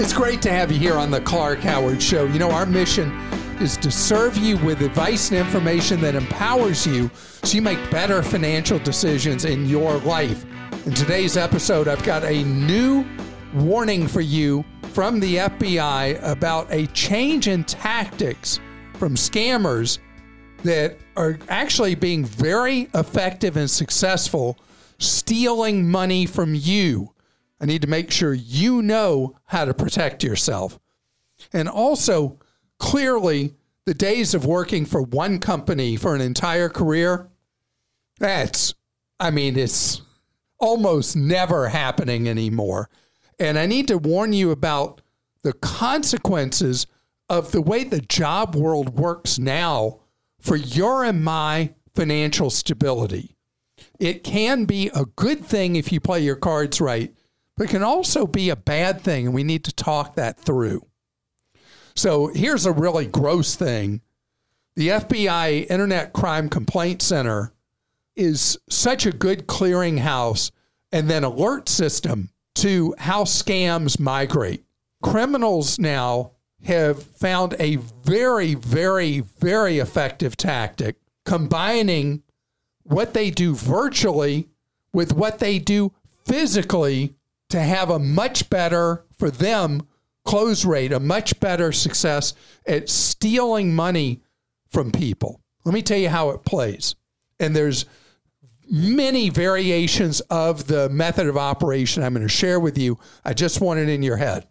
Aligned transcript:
It's 0.00 0.12
great 0.12 0.40
to 0.42 0.50
have 0.52 0.70
you 0.70 0.78
here 0.78 0.94
on 0.94 1.10
the 1.10 1.20
Clark 1.22 1.58
Howard 1.58 2.00
Show. 2.00 2.26
You 2.26 2.38
know, 2.38 2.52
our 2.52 2.64
mission 2.64 3.10
is 3.60 3.76
to 3.78 3.90
serve 3.90 4.36
you 4.36 4.56
with 4.58 4.80
advice 4.80 5.32
and 5.32 5.40
information 5.40 6.00
that 6.02 6.14
empowers 6.14 6.86
you 6.86 7.10
so 7.42 7.56
you 7.56 7.62
make 7.62 7.90
better 7.90 8.22
financial 8.22 8.78
decisions 8.78 9.44
in 9.44 9.66
your 9.66 9.96
life. 9.98 10.46
In 10.86 10.94
today's 10.94 11.36
episode, 11.36 11.88
I've 11.88 12.04
got 12.04 12.22
a 12.22 12.44
new 12.44 13.04
warning 13.54 14.06
for 14.06 14.20
you 14.20 14.64
from 14.92 15.18
the 15.18 15.34
FBI 15.34 16.22
about 16.22 16.72
a 16.72 16.86
change 16.86 17.48
in 17.48 17.64
tactics 17.64 18.60
from 18.94 19.16
scammers 19.16 19.98
that 20.62 20.96
are 21.16 21.40
actually 21.48 21.96
being 21.96 22.24
very 22.24 22.88
effective 22.94 23.56
and 23.56 23.68
successful 23.68 24.60
stealing 25.00 25.90
money 25.90 26.24
from 26.24 26.54
you. 26.54 27.12
I 27.60 27.66
need 27.66 27.82
to 27.82 27.88
make 27.88 28.10
sure 28.10 28.32
you 28.34 28.82
know 28.82 29.36
how 29.46 29.64
to 29.64 29.74
protect 29.74 30.22
yourself. 30.22 30.78
And 31.52 31.68
also, 31.68 32.38
clearly, 32.78 33.54
the 33.84 33.94
days 33.94 34.34
of 34.34 34.44
working 34.44 34.84
for 34.84 35.02
one 35.02 35.38
company 35.38 35.96
for 35.96 36.14
an 36.14 36.20
entire 36.20 36.68
career, 36.68 37.28
that's, 38.18 38.74
I 39.18 39.30
mean, 39.30 39.58
it's 39.58 40.02
almost 40.58 41.16
never 41.16 41.68
happening 41.68 42.28
anymore. 42.28 42.90
And 43.38 43.58
I 43.58 43.66
need 43.66 43.88
to 43.88 43.98
warn 43.98 44.32
you 44.32 44.50
about 44.50 45.00
the 45.42 45.52
consequences 45.52 46.86
of 47.28 47.52
the 47.52 47.62
way 47.62 47.84
the 47.84 48.00
job 48.00 48.56
world 48.56 48.98
works 48.98 49.38
now 49.38 50.00
for 50.40 50.56
your 50.56 51.04
and 51.04 51.22
my 51.22 51.74
financial 51.94 52.50
stability. 52.50 53.36
It 53.98 54.24
can 54.24 54.64
be 54.64 54.90
a 54.94 55.04
good 55.04 55.44
thing 55.44 55.76
if 55.76 55.92
you 55.92 56.00
play 56.00 56.20
your 56.20 56.36
cards 56.36 56.80
right, 56.80 57.14
but 57.58 57.64
it 57.64 57.70
can 57.70 57.82
also 57.82 58.24
be 58.24 58.50
a 58.50 58.56
bad 58.56 59.00
thing, 59.00 59.26
and 59.26 59.34
we 59.34 59.42
need 59.42 59.64
to 59.64 59.72
talk 59.72 60.14
that 60.14 60.38
through. 60.38 60.86
So 61.96 62.28
here's 62.28 62.64
a 62.64 62.72
really 62.72 63.06
gross 63.06 63.56
thing 63.56 64.00
the 64.76 64.88
FBI 64.88 65.68
Internet 65.68 66.12
Crime 66.12 66.48
Complaint 66.48 67.02
Center 67.02 67.52
is 68.14 68.56
such 68.70 69.06
a 69.06 69.12
good 69.12 69.48
clearinghouse 69.48 70.52
and 70.92 71.10
then 71.10 71.24
alert 71.24 71.68
system 71.68 72.30
to 72.54 72.94
how 72.98 73.24
scams 73.24 73.98
migrate. 73.98 74.62
Criminals 75.02 75.80
now 75.80 76.30
have 76.64 77.02
found 77.02 77.56
a 77.58 77.76
very, 77.76 78.54
very, 78.54 79.20
very 79.20 79.80
effective 79.80 80.36
tactic 80.36 80.94
combining 81.24 82.22
what 82.84 83.14
they 83.14 83.30
do 83.30 83.56
virtually 83.56 84.48
with 84.92 85.12
what 85.12 85.40
they 85.40 85.58
do 85.58 85.92
physically 86.24 87.16
to 87.50 87.60
have 87.60 87.90
a 87.90 87.98
much 87.98 88.50
better, 88.50 89.04
for 89.18 89.30
them, 89.30 89.86
close 90.24 90.64
rate, 90.64 90.92
a 90.92 91.00
much 91.00 91.38
better 91.40 91.72
success 91.72 92.34
at 92.66 92.88
stealing 92.88 93.74
money 93.74 94.20
from 94.70 94.92
people. 94.92 95.40
Let 95.64 95.74
me 95.74 95.82
tell 95.82 95.98
you 95.98 96.08
how 96.08 96.30
it 96.30 96.44
plays. 96.44 96.94
And 97.40 97.56
there's 97.56 97.86
many 98.70 99.30
variations 99.30 100.20
of 100.22 100.66
the 100.66 100.88
method 100.90 101.26
of 101.26 101.36
operation 101.36 102.02
I'm 102.02 102.12
going 102.12 102.26
to 102.26 102.28
share 102.28 102.60
with 102.60 102.76
you. 102.76 102.98
I 103.24 103.32
just 103.32 103.60
want 103.60 103.80
it 103.80 103.88
in 103.88 104.02
your 104.02 104.16
head. 104.18 104.46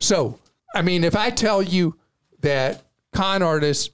So, 0.00 0.38
I 0.74 0.82
mean, 0.82 1.04
if 1.04 1.16
I 1.16 1.30
tell 1.30 1.62
you 1.62 1.98
that 2.40 2.84
con 3.12 3.42
artists 3.42 3.90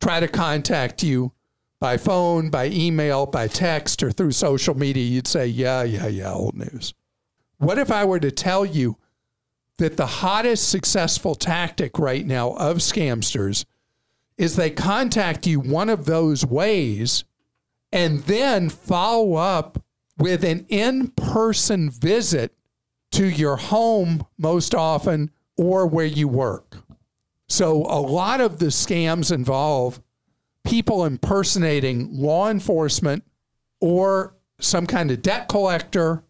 try 0.00 0.20
to 0.20 0.28
contact 0.28 1.02
you 1.02 1.32
by 1.80 1.96
phone, 1.96 2.50
by 2.50 2.66
email, 2.68 3.26
by 3.26 3.48
text, 3.48 4.02
or 4.02 4.12
through 4.12 4.32
social 4.32 4.76
media, 4.76 5.04
you'd 5.04 5.26
say, 5.26 5.46
yeah, 5.46 5.82
yeah, 5.82 6.06
yeah, 6.06 6.32
old 6.32 6.54
news. 6.54 6.94
What 7.58 7.78
if 7.78 7.90
I 7.90 8.04
were 8.04 8.20
to 8.20 8.30
tell 8.30 8.66
you 8.66 8.98
that 9.78 9.96
the 9.96 10.06
hottest 10.06 10.68
successful 10.68 11.34
tactic 11.34 11.98
right 11.98 12.26
now 12.26 12.52
of 12.52 12.78
scamsters 12.78 13.64
is 14.36 14.56
they 14.56 14.70
contact 14.70 15.46
you 15.46 15.60
one 15.60 15.88
of 15.88 16.04
those 16.04 16.44
ways 16.44 17.24
and 17.92 18.20
then 18.24 18.68
follow 18.68 19.34
up 19.34 19.82
with 20.18 20.44
an 20.44 20.66
in 20.68 21.08
person 21.08 21.90
visit 21.90 22.54
to 23.12 23.26
your 23.26 23.56
home 23.56 24.26
most 24.38 24.74
often 24.74 25.30
or 25.56 25.86
where 25.86 26.06
you 26.06 26.28
work. 26.28 26.78
So, 27.48 27.84
a 27.84 28.00
lot 28.00 28.40
of 28.40 28.58
the 28.58 28.66
scams 28.66 29.32
involve 29.32 30.02
people 30.64 31.04
impersonating 31.04 32.08
law 32.12 32.50
enforcement 32.50 33.24
or 33.80 34.34
some 34.58 34.86
kind 34.86 35.10
of 35.10 35.22
debt 35.22 35.48
collector 35.48 36.24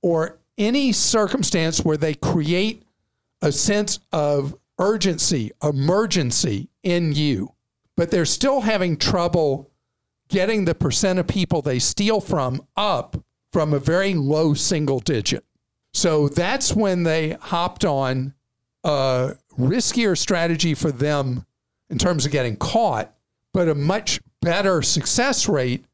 or 0.00 0.40
any 0.58 0.92
circumstance 0.92 1.84
where 1.84 1.96
they 1.96 2.14
create 2.14 2.84
a 3.40 3.52
sense 3.52 3.98
of 4.12 4.54
urgency, 4.78 5.50
emergency 5.62 6.68
in 6.82 7.12
you, 7.12 7.52
but 7.96 8.10
they're 8.10 8.24
still 8.24 8.60
having 8.60 8.96
trouble 8.96 9.70
getting 10.28 10.64
the 10.64 10.74
percent 10.74 11.18
of 11.18 11.26
people 11.26 11.60
they 11.60 11.78
steal 11.78 12.20
from 12.20 12.62
up 12.76 13.16
from 13.52 13.74
a 13.74 13.78
very 13.78 14.14
low 14.14 14.54
single 14.54 14.98
digit. 15.00 15.44
So 15.92 16.28
that's 16.28 16.74
when 16.74 17.02
they 17.02 17.32
hopped 17.32 17.84
on 17.84 18.32
a 18.82 19.36
riskier 19.58 20.16
strategy 20.16 20.74
for 20.74 20.90
them 20.90 21.44
in 21.90 21.98
terms 21.98 22.24
of 22.24 22.32
getting 22.32 22.56
caught, 22.56 23.14
but 23.52 23.68
a 23.68 23.74
much 23.74 24.20
better 24.40 24.80
success 24.80 25.48
rate 25.48 25.84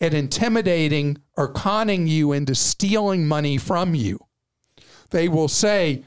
at 0.00 0.14
intimidating 0.14 1.18
or 1.36 1.48
conning 1.48 2.06
you 2.06 2.32
into 2.32 2.54
stealing 2.54 3.26
money 3.26 3.58
from 3.58 3.94
you. 3.94 4.18
They 5.10 5.28
will 5.28 5.48
say, 5.48 6.04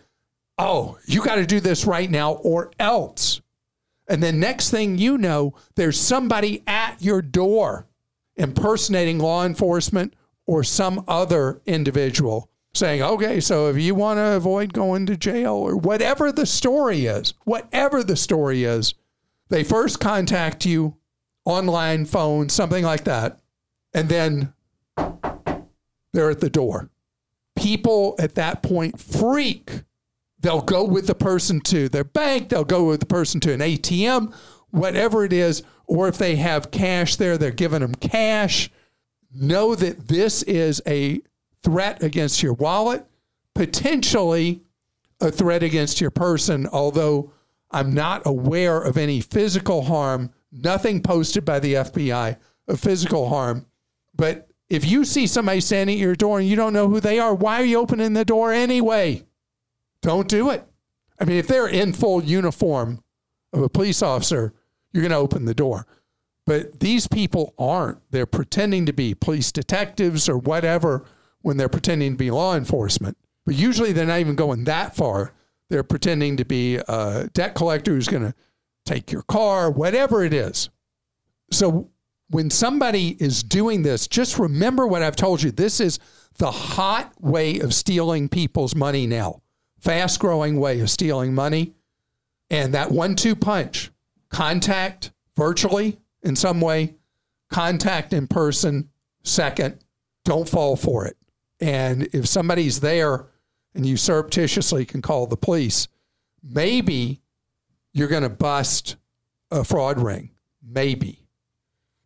Oh, 0.57 0.99
you 1.05 1.23
got 1.23 1.35
to 1.35 1.45
do 1.45 1.59
this 1.59 1.85
right 1.85 2.09
now 2.09 2.33
or 2.33 2.71
else. 2.79 3.41
And 4.07 4.21
then 4.21 4.39
next 4.39 4.69
thing 4.69 4.97
you 4.97 5.17
know, 5.17 5.55
there's 5.75 5.99
somebody 5.99 6.63
at 6.67 7.01
your 7.01 7.21
door 7.21 7.87
impersonating 8.35 9.19
law 9.19 9.45
enforcement 9.45 10.13
or 10.45 10.63
some 10.63 11.03
other 11.07 11.61
individual 11.65 12.49
saying, 12.73 13.01
okay, 13.01 13.39
so 13.39 13.69
if 13.69 13.77
you 13.77 13.93
want 13.93 14.17
to 14.17 14.35
avoid 14.35 14.73
going 14.73 15.05
to 15.05 15.17
jail 15.17 15.53
or 15.53 15.75
whatever 15.75 16.31
the 16.31 16.45
story 16.45 17.05
is, 17.05 17.33
whatever 17.43 18.03
the 18.03 18.15
story 18.15 18.63
is, 18.63 18.93
they 19.49 19.63
first 19.63 19.99
contact 19.99 20.65
you 20.65 20.95
online, 21.43 22.05
phone, 22.05 22.47
something 22.49 22.83
like 22.83 23.03
that. 23.03 23.39
And 23.93 24.09
then 24.09 24.53
they're 26.13 26.29
at 26.29 26.39
the 26.39 26.49
door. 26.49 26.89
People 27.55 28.15
at 28.19 28.35
that 28.35 28.61
point 28.61 28.99
freak. 28.99 29.83
They'll 30.39 30.61
go 30.61 30.83
with 30.83 31.07
the 31.07 31.15
person 31.15 31.61
to 31.61 31.87
their 31.87 32.03
bank, 32.03 32.49
they'll 32.49 32.63
go 32.63 32.85
with 32.85 32.99
the 32.99 33.05
person 33.05 33.39
to 33.41 33.53
an 33.53 33.59
ATM, 33.59 34.33
whatever 34.71 35.23
it 35.23 35.33
is. 35.33 35.61
Or 35.85 36.07
if 36.07 36.17
they 36.17 36.37
have 36.37 36.71
cash 36.71 37.17
there, 37.17 37.37
they're 37.37 37.51
giving 37.51 37.81
them 37.81 37.93
cash. 37.95 38.71
Know 39.33 39.75
that 39.75 40.07
this 40.07 40.41
is 40.43 40.81
a 40.87 41.21
threat 41.63 42.01
against 42.01 42.41
your 42.41 42.53
wallet, 42.53 43.05
potentially 43.53 44.63
a 45.19 45.31
threat 45.31 45.63
against 45.63 46.01
your 46.01 46.11
person, 46.11 46.67
although 46.67 47.31
I'm 47.69 47.93
not 47.93 48.23
aware 48.25 48.81
of 48.81 48.97
any 48.97 49.21
physical 49.21 49.83
harm, 49.83 50.31
nothing 50.51 51.01
posted 51.01 51.45
by 51.45 51.59
the 51.59 51.75
FBI 51.75 52.37
of 52.67 52.79
physical 52.79 53.29
harm. 53.29 53.65
But 54.21 54.47
if 54.69 54.85
you 54.85 55.03
see 55.03 55.25
somebody 55.25 55.61
standing 55.61 55.95
at 55.95 55.99
your 55.99 56.15
door 56.15 56.37
and 56.37 56.47
you 56.47 56.55
don't 56.55 56.73
know 56.73 56.87
who 56.87 56.99
they 56.99 57.17
are, 57.17 57.33
why 57.33 57.59
are 57.59 57.65
you 57.65 57.79
opening 57.79 58.13
the 58.13 58.23
door 58.23 58.53
anyway? 58.53 59.25
Don't 60.03 60.27
do 60.27 60.51
it. 60.51 60.63
I 61.19 61.25
mean, 61.25 61.37
if 61.37 61.47
they're 61.47 61.67
in 61.67 61.91
full 61.91 62.23
uniform 62.23 63.03
of 63.51 63.63
a 63.63 63.69
police 63.69 64.03
officer, 64.03 64.53
you're 64.93 65.01
going 65.01 65.09
to 65.09 65.17
open 65.17 65.45
the 65.45 65.55
door. 65.55 65.87
But 66.45 66.81
these 66.81 67.07
people 67.07 67.55
aren't. 67.57 67.97
They're 68.11 68.27
pretending 68.27 68.85
to 68.85 68.93
be 68.93 69.15
police 69.15 69.51
detectives 69.51 70.29
or 70.29 70.37
whatever 70.37 71.03
when 71.41 71.57
they're 71.57 71.67
pretending 71.67 72.11
to 72.11 72.17
be 72.17 72.29
law 72.29 72.55
enforcement. 72.55 73.17
But 73.43 73.55
usually 73.55 73.91
they're 73.91 74.05
not 74.05 74.19
even 74.19 74.35
going 74.35 74.65
that 74.65 74.95
far. 74.95 75.33
They're 75.71 75.81
pretending 75.81 76.37
to 76.37 76.45
be 76.45 76.75
a 76.75 77.27
debt 77.33 77.55
collector 77.55 77.95
who's 77.95 78.07
going 78.07 78.21
to 78.21 78.35
take 78.85 79.11
your 79.11 79.23
car, 79.23 79.71
whatever 79.71 80.23
it 80.23 80.31
is. 80.31 80.69
So 81.49 81.89
when 82.31 82.49
somebody 82.49 83.17
is 83.19 83.43
doing 83.43 83.83
this, 83.83 84.07
just 84.07 84.39
remember 84.39 84.87
what 84.87 85.03
I've 85.03 85.15
told 85.15 85.43
you. 85.43 85.51
This 85.51 85.79
is 85.79 85.99
the 86.37 86.51
hot 86.51 87.13
way 87.19 87.59
of 87.59 87.73
stealing 87.73 88.29
people's 88.29 88.73
money 88.73 89.05
now, 89.05 89.41
fast 89.79 90.19
growing 90.19 90.57
way 90.57 90.79
of 90.79 90.89
stealing 90.89 91.33
money. 91.33 91.73
And 92.49 92.73
that 92.73 92.91
one 92.91 93.15
two 93.15 93.35
punch 93.35 93.91
contact 94.29 95.11
virtually 95.35 95.99
in 96.23 96.35
some 96.35 96.61
way, 96.61 96.95
contact 97.49 98.13
in 98.13 98.27
person, 98.27 98.89
second, 99.23 99.83
don't 100.23 100.47
fall 100.47 100.75
for 100.75 101.05
it. 101.05 101.17
And 101.59 102.07
if 102.13 102.27
somebody's 102.27 102.79
there 102.79 103.27
and 103.75 103.85
you 103.85 103.97
surreptitiously 103.97 104.85
can 104.85 105.01
call 105.01 105.27
the 105.27 105.37
police, 105.37 105.87
maybe 106.41 107.21
you're 107.93 108.07
going 108.07 108.23
to 108.23 108.29
bust 108.29 108.95
a 109.49 109.63
fraud 109.63 109.99
ring. 109.99 110.31
Maybe. 110.63 111.20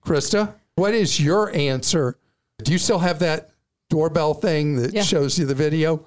Krista, 0.05 0.53
what 0.75 0.93
is 0.93 1.19
your 1.19 1.53
answer? 1.55 2.17
Do 2.63 2.71
you 2.71 2.77
still 2.77 2.99
have 2.99 3.19
that 3.19 3.49
doorbell 3.89 4.33
thing 4.33 4.77
that 4.77 4.93
Yeah. 4.93 5.01
shows 5.03 5.37
you 5.39 5.45
the 5.45 5.55
video? 5.55 6.05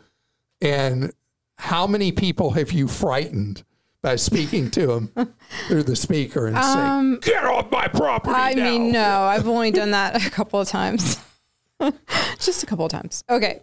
And 0.61 1.13
how 1.59 1.87
many 1.87 2.13
people 2.13 2.53
have 2.53 2.73
you 2.73 2.89
frightened 2.89 3.65
by 4.03 4.17
speaking 4.17 4.71
to 4.71 4.87
them 4.87 5.13
through 5.69 5.83
the 5.83 5.97
speaker 5.97 6.47
and 6.47 6.57
saying, 6.57 7.19
"Get 7.35 7.45
off 7.45 7.71
my 7.71 7.89
property"? 7.89 8.35
Um, 8.35 8.41
I 8.41 8.53
now." 8.55 8.65
mean, 8.65 8.93
no, 8.93 9.21
I've 9.23 9.49
only 9.49 9.71
done 9.73 9.91
that 9.91 10.25
a 10.25 10.31
couple 10.31 10.61
of 10.61 10.69
times. 10.69 11.19
just 12.39 12.63
a 12.63 12.67
couple 12.67 12.85
of 12.85 12.91
times. 12.93 13.23
Okay. 13.29 13.63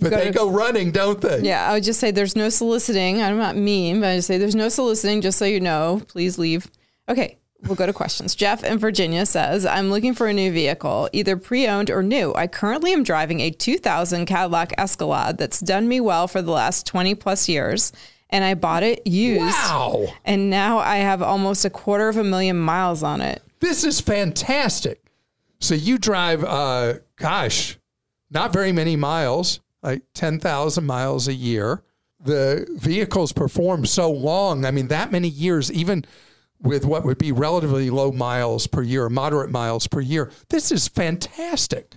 but 0.00 0.10
go 0.10 0.16
they 0.16 0.24
to- 0.26 0.30
go 0.32 0.50
running, 0.50 0.90
don't 0.90 1.20
they? 1.20 1.40
Yeah, 1.42 1.68
I 1.68 1.74
would 1.74 1.84
just 1.84 2.00
say 2.00 2.10
there's 2.10 2.34
no 2.36 2.48
soliciting. 2.48 3.22
I'm 3.22 3.36
not 3.38 3.56
mean, 3.56 4.00
but 4.00 4.08
I 4.08 4.16
just 4.16 4.28
say 4.28 4.38
there's 4.38 4.54
no 4.54 4.68
soliciting, 4.68 5.20
just 5.20 5.38
so 5.38 5.44
you 5.44 5.60
know. 5.60 6.02
Please 6.08 6.38
leave. 6.38 6.70
Okay, 7.08 7.36
we'll 7.66 7.76
go 7.76 7.86
to 7.86 7.92
questions. 7.92 8.34
Jeff 8.34 8.62
in 8.64 8.78
Virginia 8.78 9.26
says, 9.26 9.64
I'm 9.66 9.90
looking 9.90 10.14
for 10.14 10.26
a 10.26 10.32
new 10.32 10.52
vehicle, 10.52 11.08
either 11.12 11.36
pre 11.36 11.66
owned 11.66 11.90
or 11.90 12.02
new. 12.02 12.32
I 12.34 12.46
currently 12.46 12.92
am 12.92 13.02
driving 13.02 13.40
a 13.40 13.50
2000 13.50 14.26
Cadillac 14.26 14.72
Escalade 14.78 15.38
that's 15.38 15.60
done 15.60 15.88
me 15.88 16.00
well 16.00 16.28
for 16.28 16.42
the 16.42 16.50
last 16.50 16.86
20 16.86 17.14
plus 17.14 17.48
years, 17.48 17.92
and 18.30 18.44
I 18.44 18.54
bought 18.54 18.82
it 18.82 19.06
used. 19.06 19.40
Wow, 19.42 20.06
And 20.24 20.50
now 20.50 20.78
I 20.78 20.96
have 20.96 21.22
almost 21.22 21.64
a 21.64 21.70
quarter 21.70 22.08
of 22.08 22.16
a 22.16 22.24
million 22.24 22.58
miles 22.58 23.02
on 23.02 23.20
it. 23.20 23.42
this 23.60 23.84
is 23.84 24.00
fantastic. 24.00 25.00
So 25.60 25.74
you 25.74 25.96
drive, 25.98 26.44
uh, 26.44 26.94
gosh, 27.16 27.78
not 28.30 28.52
very 28.52 28.72
many 28.72 28.96
miles, 28.96 29.60
like 29.82 30.02
ten 30.12 30.38
thousand 30.38 30.84
miles 30.84 31.28
a 31.28 31.32
year. 31.34 31.82
The 32.20 32.66
vehicles 32.76 33.32
perform 33.32 33.86
so 33.86 34.10
long. 34.10 34.64
I 34.64 34.70
mean, 34.70 34.88
that 34.88 35.12
many 35.12 35.28
years, 35.28 35.70
even 35.72 36.04
with 36.64 36.84
what 36.84 37.04
would 37.04 37.18
be 37.18 37.30
relatively 37.30 37.90
low 37.90 38.10
miles 38.10 38.66
per 38.66 38.82
year, 38.82 39.08
moderate 39.08 39.50
miles 39.50 39.86
per 39.86 40.00
year. 40.00 40.32
This 40.48 40.72
is 40.72 40.88
fantastic. 40.88 41.96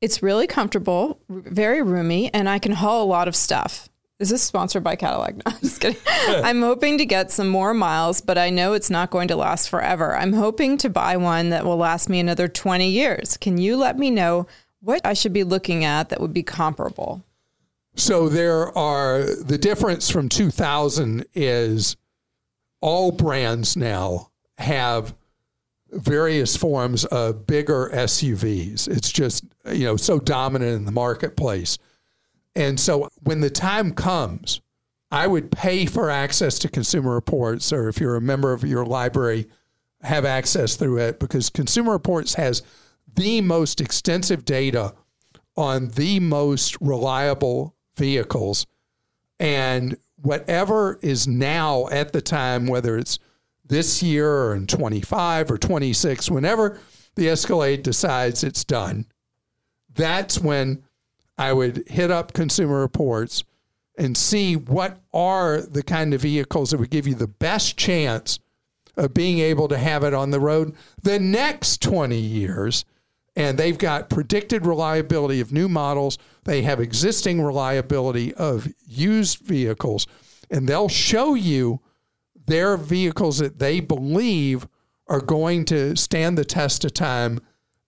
It's 0.00 0.22
really 0.22 0.46
comfortable, 0.46 1.20
very 1.28 1.82
roomy, 1.82 2.32
and 2.32 2.48
I 2.48 2.58
can 2.58 2.72
haul 2.72 3.02
a 3.02 3.06
lot 3.06 3.28
of 3.28 3.36
stuff. 3.36 3.88
Is 4.18 4.30
this 4.30 4.42
sponsored 4.42 4.82
by 4.82 4.96
Cadillac? 4.96 5.34
No, 5.36 5.42
I'm 5.46 5.60
just 5.60 5.80
kidding. 5.80 6.00
I'm 6.06 6.62
hoping 6.62 6.98
to 6.98 7.04
get 7.04 7.30
some 7.30 7.48
more 7.48 7.74
miles, 7.74 8.20
but 8.20 8.38
I 8.38 8.50
know 8.50 8.72
it's 8.72 8.90
not 8.90 9.10
going 9.10 9.28
to 9.28 9.36
last 9.36 9.68
forever. 9.68 10.16
I'm 10.16 10.32
hoping 10.32 10.78
to 10.78 10.88
buy 10.88 11.16
one 11.16 11.50
that 11.50 11.64
will 11.64 11.76
last 11.76 12.08
me 12.08 12.20
another 12.20 12.48
20 12.48 12.88
years. 12.88 13.36
Can 13.36 13.58
you 13.58 13.76
let 13.76 13.98
me 13.98 14.10
know 14.10 14.46
what 14.80 15.00
I 15.04 15.12
should 15.12 15.32
be 15.32 15.44
looking 15.44 15.84
at 15.84 16.08
that 16.08 16.20
would 16.20 16.32
be 16.32 16.42
comparable? 16.42 17.24
So 17.94 18.28
there 18.28 18.76
are 18.76 19.22
the 19.22 19.58
difference 19.58 20.10
from 20.10 20.28
2000 20.28 21.24
is 21.34 21.96
all 22.80 23.12
brands 23.12 23.76
now 23.76 24.30
have 24.58 25.14
various 25.90 26.56
forms 26.56 27.04
of 27.06 27.46
bigger 27.46 27.90
SUVs. 27.92 28.88
It's 28.88 29.10
just, 29.10 29.44
you 29.72 29.84
know, 29.84 29.96
so 29.96 30.18
dominant 30.18 30.72
in 30.72 30.84
the 30.84 30.92
marketplace. 30.92 31.78
And 32.54 32.78
so 32.80 33.08
when 33.22 33.40
the 33.40 33.50
time 33.50 33.92
comes, 33.92 34.60
I 35.10 35.26
would 35.26 35.52
pay 35.52 35.86
for 35.86 36.10
access 36.10 36.58
to 36.60 36.68
Consumer 36.68 37.14
Reports, 37.14 37.72
or 37.72 37.88
if 37.88 38.00
you're 38.00 38.16
a 38.16 38.20
member 38.20 38.52
of 38.52 38.64
your 38.64 38.84
library, 38.84 39.46
have 40.02 40.24
access 40.24 40.76
through 40.76 40.98
it 40.98 41.20
because 41.20 41.50
Consumer 41.50 41.92
Reports 41.92 42.34
has 42.34 42.62
the 43.14 43.40
most 43.40 43.80
extensive 43.80 44.44
data 44.44 44.94
on 45.56 45.88
the 45.88 46.20
most 46.20 46.76
reliable 46.80 47.74
vehicles. 47.96 48.66
And 49.38 49.96
whatever 50.20 50.98
is 51.02 51.26
now 51.28 51.88
at 51.88 52.12
the 52.12 52.20
time, 52.20 52.66
whether 52.66 52.96
it's 52.96 53.18
this 53.64 54.02
year 54.02 54.30
or 54.30 54.54
in 54.54 54.66
25 54.66 55.50
or 55.50 55.58
26, 55.58 56.30
whenever 56.30 56.78
the 57.14 57.28
Escalade 57.28 57.82
decides 57.82 58.44
it's 58.44 58.64
done, 58.64 59.06
that's 59.94 60.38
when 60.38 60.82
I 61.38 61.52
would 61.52 61.88
hit 61.88 62.10
up 62.10 62.32
Consumer 62.32 62.80
Reports 62.80 63.44
and 63.98 64.16
see 64.16 64.56
what 64.56 65.00
are 65.12 65.60
the 65.60 65.82
kind 65.82 66.14
of 66.14 66.20
vehicles 66.20 66.70
that 66.70 66.78
would 66.78 66.90
give 66.90 67.06
you 67.06 67.14
the 67.14 67.26
best 67.26 67.76
chance 67.76 68.38
of 68.96 69.14
being 69.14 69.38
able 69.38 69.68
to 69.68 69.78
have 69.78 70.04
it 70.04 70.14
on 70.14 70.30
the 70.30 70.40
road 70.40 70.74
the 71.02 71.18
next 71.18 71.82
20 71.82 72.16
years. 72.16 72.84
And 73.36 73.58
they've 73.58 73.76
got 73.76 74.08
predicted 74.08 74.64
reliability 74.64 75.40
of 75.40 75.52
new 75.52 75.68
models. 75.68 76.16
They 76.44 76.62
have 76.62 76.80
existing 76.80 77.42
reliability 77.42 78.34
of 78.34 78.66
used 78.86 79.38
vehicles. 79.40 80.06
And 80.50 80.66
they'll 80.66 80.88
show 80.88 81.34
you 81.34 81.80
their 82.46 82.76
vehicles 82.76 83.38
that 83.38 83.58
they 83.58 83.80
believe 83.80 84.66
are 85.08 85.20
going 85.20 85.64
to 85.66 85.96
stand 85.96 86.38
the 86.38 86.44
test 86.44 86.84
of 86.84 86.94
time 86.94 87.40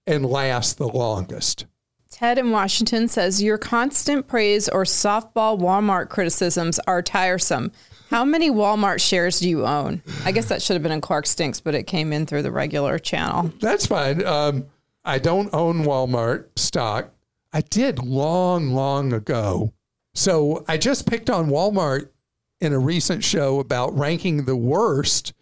and 0.06 0.24
last 0.26 0.78
the 0.78 0.88
longest. 0.88 1.66
Ted 2.10 2.38
in 2.38 2.50
Washington 2.50 3.06
says 3.06 3.42
your 3.42 3.58
constant 3.58 4.26
praise 4.26 4.68
or 4.68 4.84
softball 4.84 5.58
Walmart 5.58 6.08
criticisms 6.08 6.80
are 6.86 7.02
tiresome. 7.02 7.70
How 8.10 8.24
many 8.24 8.50
Walmart 8.50 9.00
shares 9.00 9.40
do 9.40 9.48
you 9.48 9.66
own? 9.66 10.02
I 10.24 10.32
guess 10.32 10.46
that 10.46 10.62
should 10.62 10.74
have 10.74 10.82
been 10.82 10.92
in 10.92 11.00
Clark 11.00 11.26
Stinks, 11.26 11.60
but 11.60 11.74
it 11.74 11.84
came 11.86 12.12
in 12.12 12.26
through 12.26 12.42
the 12.42 12.50
regular 12.50 12.98
channel. 12.98 13.52
That's 13.60 13.86
fine. 13.86 14.24
Um, 14.24 14.66
I 15.08 15.18
don't 15.18 15.48
own 15.54 15.84
Walmart 15.84 16.48
stock. 16.56 17.14
I 17.50 17.62
did 17.62 17.98
long, 17.98 18.72
long 18.72 19.14
ago. 19.14 19.72
So 20.14 20.66
I 20.68 20.76
just 20.76 21.08
picked 21.08 21.30
on 21.30 21.48
Walmart 21.48 22.10
in 22.60 22.74
a 22.74 22.78
recent 22.78 23.24
show 23.24 23.58
about 23.58 23.98
ranking 23.98 24.44
the 24.44 24.54
worst 24.54 25.32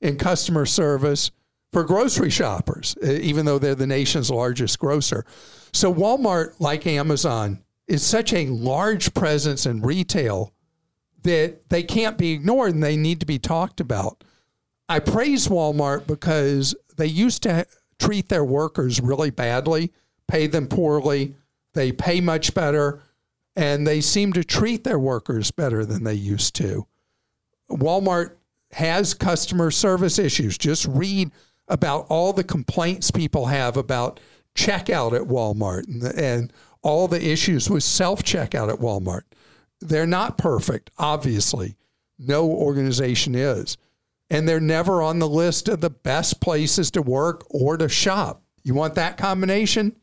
in 0.00 0.18
customer 0.18 0.64
service 0.66 1.32
for 1.72 1.82
grocery 1.82 2.30
shoppers, 2.30 2.96
even 3.02 3.44
though 3.44 3.58
they're 3.58 3.74
the 3.74 3.88
nation's 3.88 4.30
largest 4.30 4.78
grocer. 4.78 5.26
So 5.72 5.92
Walmart, 5.92 6.54
like 6.60 6.86
Amazon, 6.86 7.64
is 7.88 8.06
such 8.06 8.32
a 8.32 8.46
large 8.46 9.14
presence 9.14 9.66
in 9.66 9.82
retail 9.82 10.52
that 11.24 11.68
they 11.70 11.82
can't 11.82 12.16
be 12.16 12.30
ignored 12.34 12.74
and 12.74 12.84
they 12.84 12.96
need 12.96 13.18
to 13.18 13.26
be 13.26 13.40
talked 13.40 13.80
about. 13.80 14.22
I 14.88 15.00
praise 15.00 15.48
Walmart 15.48 16.06
because 16.06 16.76
they 16.96 17.06
used 17.06 17.42
to 17.42 17.66
treat 17.98 18.28
their 18.28 18.44
workers 18.44 19.00
really 19.00 19.30
badly, 19.30 19.92
pay 20.26 20.46
them 20.46 20.66
poorly, 20.66 21.34
they 21.74 21.92
pay 21.92 22.20
much 22.20 22.54
better, 22.54 23.02
and 23.56 23.86
they 23.86 24.00
seem 24.00 24.32
to 24.32 24.44
treat 24.44 24.84
their 24.84 24.98
workers 24.98 25.50
better 25.50 25.84
than 25.84 26.04
they 26.04 26.14
used 26.14 26.54
to. 26.56 26.86
Walmart 27.70 28.32
has 28.72 29.14
customer 29.14 29.70
service 29.70 30.18
issues. 30.18 30.58
Just 30.58 30.86
read 30.86 31.30
about 31.68 32.06
all 32.08 32.32
the 32.32 32.44
complaints 32.44 33.10
people 33.10 33.46
have 33.46 33.76
about 33.76 34.20
checkout 34.54 35.12
at 35.14 35.28
Walmart 35.28 35.86
and, 35.86 36.02
and 36.02 36.52
all 36.82 37.08
the 37.08 37.30
issues 37.30 37.68
with 37.68 37.82
self 37.82 38.22
checkout 38.22 38.72
at 38.72 38.80
Walmart. 38.80 39.22
They're 39.80 40.06
not 40.06 40.38
perfect, 40.38 40.90
obviously. 40.98 41.76
No 42.18 42.50
organization 42.50 43.34
is. 43.34 43.76
And 44.30 44.48
they're 44.48 44.60
never 44.60 45.02
on 45.02 45.18
the 45.18 45.28
list 45.28 45.68
of 45.68 45.80
the 45.80 45.90
best 45.90 46.40
places 46.40 46.90
to 46.92 47.02
work 47.02 47.46
or 47.48 47.76
to 47.76 47.88
shop. 47.88 48.42
You 48.62 48.74
want 48.74 48.94
that 48.96 49.16
combination? 49.16 49.96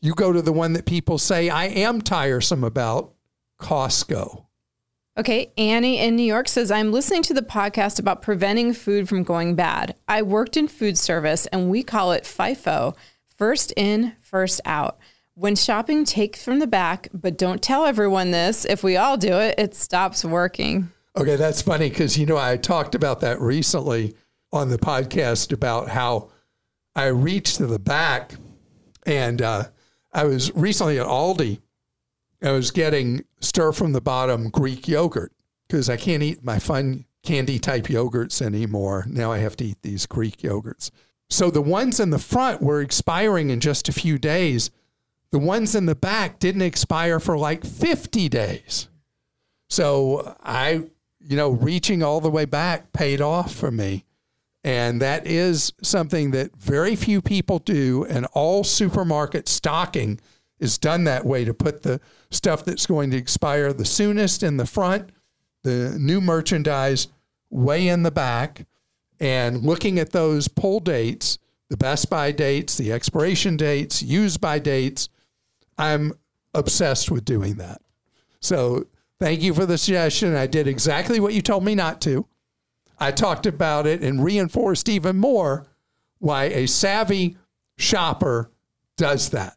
You 0.00 0.14
go 0.14 0.32
to 0.32 0.42
the 0.42 0.52
one 0.52 0.72
that 0.74 0.86
people 0.86 1.18
say 1.18 1.50
I 1.50 1.66
am 1.66 2.00
tiresome 2.00 2.64
about 2.64 3.12
Costco. 3.60 4.46
Okay, 5.18 5.50
Annie 5.56 5.98
in 5.98 6.16
New 6.16 6.22
York 6.22 6.46
says, 6.46 6.70
I'm 6.70 6.92
listening 6.92 7.22
to 7.24 7.34
the 7.34 7.40
podcast 7.40 7.98
about 7.98 8.20
preventing 8.20 8.74
food 8.74 9.08
from 9.08 9.22
going 9.22 9.54
bad. 9.54 9.94
I 10.06 10.20
worked 10.20 10.58
in 10.58 10.68
food 10.68 10.98
service 10.98 11.46
and 11.46 11.70
we 11.70 11.82
call 11.82 12.12
it 12.12 12.24
FIFO 12.24 12.94
first 13.36 13.72
in, 13.76 14.14
first 14.20 14.60
out. 14.64 14.98
When 15.34 15.56
shopping, 15.56 16.04
take 16.04 16.36
from 16.36 16.58
the 16.58 16.66
back, 16.66 17.08
but 17.12 17.38
don't 17.38 17.62
tell 17.62 17.86
everyone 17.86 18.30
this. 18.30 18.64
If 18.64 18.82
we 18.82 18.96
all 18.96 19.16
do 19.16 19.38
it, 19.38 19.54
it 19.58 19.74
stops 19.74 20.24
working. 20.24 20.90
Okay, 21.18 21.36
that's 21.36 21.62
funny 21.62 21.88
because, 21.88 22.18
you 22.18 22.26
know, 22.26 22.36
I 22.36 22.58
talked 22.58 22.94
about 22.94 23.20
that 23.20 23.40
recently 23.40 24.14
on 24.52 24.68
the 24.68 24.76
podcast 24.76 25.50
about 25.50 25.88
how 25.88 26.30
I 26.94 27.06
reached 27.06 27.56
to 27.56 27.66
the 27.66 27.78
back 27.78 28.34
and 29.06 29.40
uh, 29.40 29.64
I 30.12 30.24
was 30.24 30.54
recently 30.54 30.98
at 30.98 31.06
Aldi. 31.06 31.60
I 32.42 32.50
was 32.50 32.70
getting 32.70 33.24
stir 33.40 33.72
from 33.72 33.92
the 33.92 34.00
bottom 34.02 34.50
Greek 34.50 34.88
yogurt 34.88 35.32
because 35.66 35.88
I 35.88 35.96
can't 35.96 36.22
eat 36.22 36.44
my 36.44 36.58
fun 36.58 37.06
candy 37.22 37.58
type 37.58 37.84
yogurts 37.84 38.42
anymore. 38.42 39.06
Now 39.08 39.32
I 39.32 39.38
have 39.38 39.56
to 39.56 39.64
eat 39.64 39.78
these 39.82 40.04
Greek 40.04 40.38
yogurts. 40.38 40.90
So 41.30 41.50
the 41.50 41.62
ones 41.62 41.98
in 41.98 42.10
the 42.10 42.18
front 42.18 42.60
were 42.62 42.82
expiring 42.82 43.48
in 43.48 43.60
just 43.60 43.88
a 43.88 43.92
few 43.92 44.18
days. 44.18 44.70
The 45.30 45.38
ones 45.38 45.74
in 45.74 45.86
the 45.86 45.94
back 45.94 46.38
didn't 46.38 46.62
expire 46.62 47.18
for 47.20 47.38
like 47.38 47.64
50 47.64 48.28
days. 48.28 48.88
So 49.68 50.36
I, 50.42 50.84
you 51.28 51.36
know, 51.36 51.50
reaching 51.50 52.02
all 52.02 52.20
the 52.20 52.30
way 52.30 52.44
back 52.44 52.92
paid 52.92 53.20
off 53.20 53.54
for 53.54 53.70
me. 53.70 54.04
And 54.62 55.00
that 55.00 55.26
is 55.26 55.72
something 55.82 56.32
that 56.32 56.56
very 56.56 56.96
few 56.96 57.22
people 57.22 57.58
do. 57.58 58.04
And 58.04 58.26
all 58.32 58.64
supermarket 58.64 59.48
stocking 59.48 60.20
is 60.58 60.78
done 60.78 61.04
that 61.04 61.24
way 61.24 61.44
to 61.44 61.54
put 61.54 61.82
the 61.82 62.00
stuff 62.30 62.64
that's 62.64 62.86
going 62.86 63.10
to 63.10 63.16
expire 63.16 63.72
the 63.72 63.84
soonest 63.84 64.42
in 64.42 64.56
the 64.56 64.66
front, 64.66 65.10
the 65.62 65.96
new 65.98 66.20
merchandise 66.20 67.08
way 67.50 67.86
in 67.88 68.02
the 68.02 68.10
back, 68.10 68.66
and 69.20 69.62
looking 69.62 69.98
at 69.98 70.12
those 70.12 70.48
pull 70.48 70.80
dates, 70.80 71.38
the 71.68 71.76
best 71.76 72.10
by 72.10 72.32
dates, 72.32 72.76
the 72.76 72.92
expiration 72.92 73.56
dates, 73.56 74.02
use 74.02 74.36
by 74.36 74.58
dates. 74.58 75.08
I'm 75.78 76.12
obsessed 76.54 77.10
with 77.10 77.24
doing 77.24 77.56
that. 77.56 77.80
So 78.40 78.86
Thank 79.18 79.42
you 79.42 79.54
for 79.54 79.64
the 79.64 79.78
suggestion. 79.78 80.34
I 80.34 80.46
did 80.46 80.66
exactly 80.66 81.20
what 81.20 81.32
you 81.32 81.40
told 81.40 81.64
me 81.64 81.74
not 81.74 82.00
to. 82.02 82.26
I 82.98 83.12
talked 83.12 83.46
about 83.46 83.86
it 83.86 84.02
and 84.02 84.22
reinforced 84.22 84.88
even 84.88 85.16
more 85.16 85.66
why 86.18 86.44
a 86.44 86.66
savvy 86.66 87.36
shopper 87.78 88.50
does 88.96 89.30
that. 89.30 89.56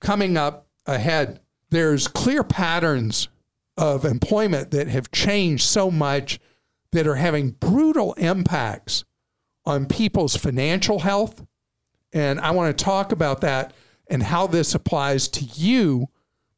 Coming 0.00 0.36
up 0.36 0.66
ahead, 0.86 1.40
there's 1.70 2.08
clear 2.08 2.42
patterns 2.42 3.28
of 3.76 4.04
employment 4.04 4.70
that 4.72 4.88
have 4.88 5.10
changed 5.10 5.64
so 5.64 5.90
much 5.90 6.38
that 6.92 7.06
are 7.06 7.14
having 7.16 7.50
brutal 7.50 8.14
impacts 8.14 9.04
on 9.64 9.86
people's 9.86 10.36
financial 10.36 11.00
health. 11.00 11.44
And 12.12 12.40
I 12.40 12.50
want 12.50 12.76
to 12.76 12.84
talk 12.84 13.12
about 13.12 13.40
that 13.42 13.72
and 14.08 14.22
how 14.22 14.46
this 14.48 14.74
applies 14.74 15.28
to 15.28 15.44
you 15.44 16.08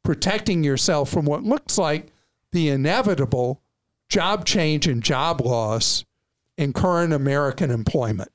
protecting 0.03 0.63
yourself 0.63 1.09
from 1.09 1.25
what 1.25 1.43
looks 1.43 1.77
like 1.77 2.07
the 2.51 2.69
inevitable 2.69 3.61
job 4.09 4.45
change 4.45 4.87
and 4.87 5.01
job 5.01 5.41
loss 5.41 6.05
in 6.57 6.73
current 6.73 7.13
American 7.13 7.71
employment. 7.71 8.29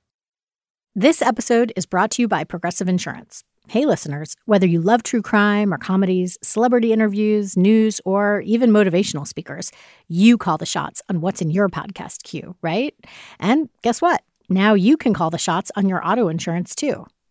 This 0.94 1.22
episode 1.22 1.72
is 1.76 1.86
brought 1.86 2.10
to 2.12 2.22
you 2.22 2.28
by 2.28 2.42
Progressive 2.42 2.88
Insurance. 2.88 3.44
Hey, 3.68 3.84
listeners, 3.84 4.34
whether 4.46 4.66
you 4.66 4.80
love 4.80 5.02
true 5.02 5.20
crime 5.20 5.72
or 5.72 5.78
comedies, 5.78 6.38
celebrity 6.42 6.92
interviews, 6.92 7.56
news, 7.56 8.00
or 8.04 8.40
even 8.40 8.70
motivational 8.70 9.26
speakers, 9.26 9.70
you 10.08 10.38
call 10.38 10.56
the 10.56 10.66
shots 10.66 11.02
on 11.10 11.20
what's 11.20 11.42
in 11.42 11.50
your 11.50 11.68
podcast 11.68 12.22
queue, 12.22 12.56
right? 12.62 12.94
And 13.38 13.68
guess 13.82 14.00
what? 14.00 14.22
Now 14.48 14.72
you 14.72 14.96
can 14.96 15.12
call 15.12 15.28
the 15.28 15.38
shots 15.38 15.70
on 15.76 15.88
your 15.88 16.04
auto 16.04 16.28
insurance 16.28 16.74
too. 16.74 17.06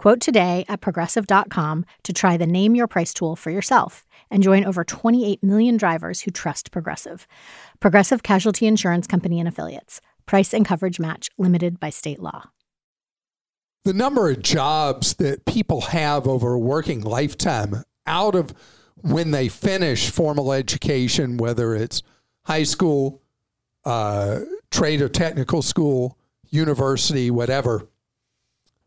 Quote 0.00 0.20
today 0.20 0.64
at 0.66 0.80
progressive.com 0.80 1.84
to 2.04 2.12
try 2.14 2.38
the 2.38 2.46
Name 2.46 2.74
Your 2.74 2.86
Price 2.86 3.12
tool 3.12 3.36
for 3.36 3.50
yourself 3.50 4.06
and 4.30 4.42
join 4.42 4.64
over 4.64 4.82
28 4.82 5.42
million 5.42 5.76
drivers 5.76 6.22
who 6.22 6.30
trust 6.30 6.70
Progressive. 6.70 7.28
Progressive 7.80 8.22
Casualty 8.22 8.66
Insurance 8.66 9.06
Company 9.06 9.38
and 9.38 9.46
Affiliates. 9.46 10.00
Price 10.24 10.54
and 10.54 10.64
coverage 10.64 10.98
match 10.98 11.28
limited 11.36 11.78
by 11.78 11.90
state 11.90 12.18
law 12.18 12.44
the 13.84 13.92
number 13.92 14.30
of 14.30 14.40
jobs 14.42 15.14
that 15.14 15.44
people 15.44 15.82
have 15.82 16.26
over 16.26 16.54
a 16.54 16.58
working 16.58 17.02
lifetime 17.02 17.82
out 18.06 18.34
of 18.34 18.54
when 19.02 19.30
they 19.32 19.48
finish 19.48 20.08
formal 20.10 20.52
education, 20.52 21.36
whether 21.36 21.74
it's 21.74 22.02
high 22.44 22.62
school, 22.62 23.20
uh, 23.84 24.40
trade 24.70 25.02
or 25.02 25.08
technical 25.08 25.62
school, 25.62 26.18
university, 26.50 27.30
whatever, 27.30 27.88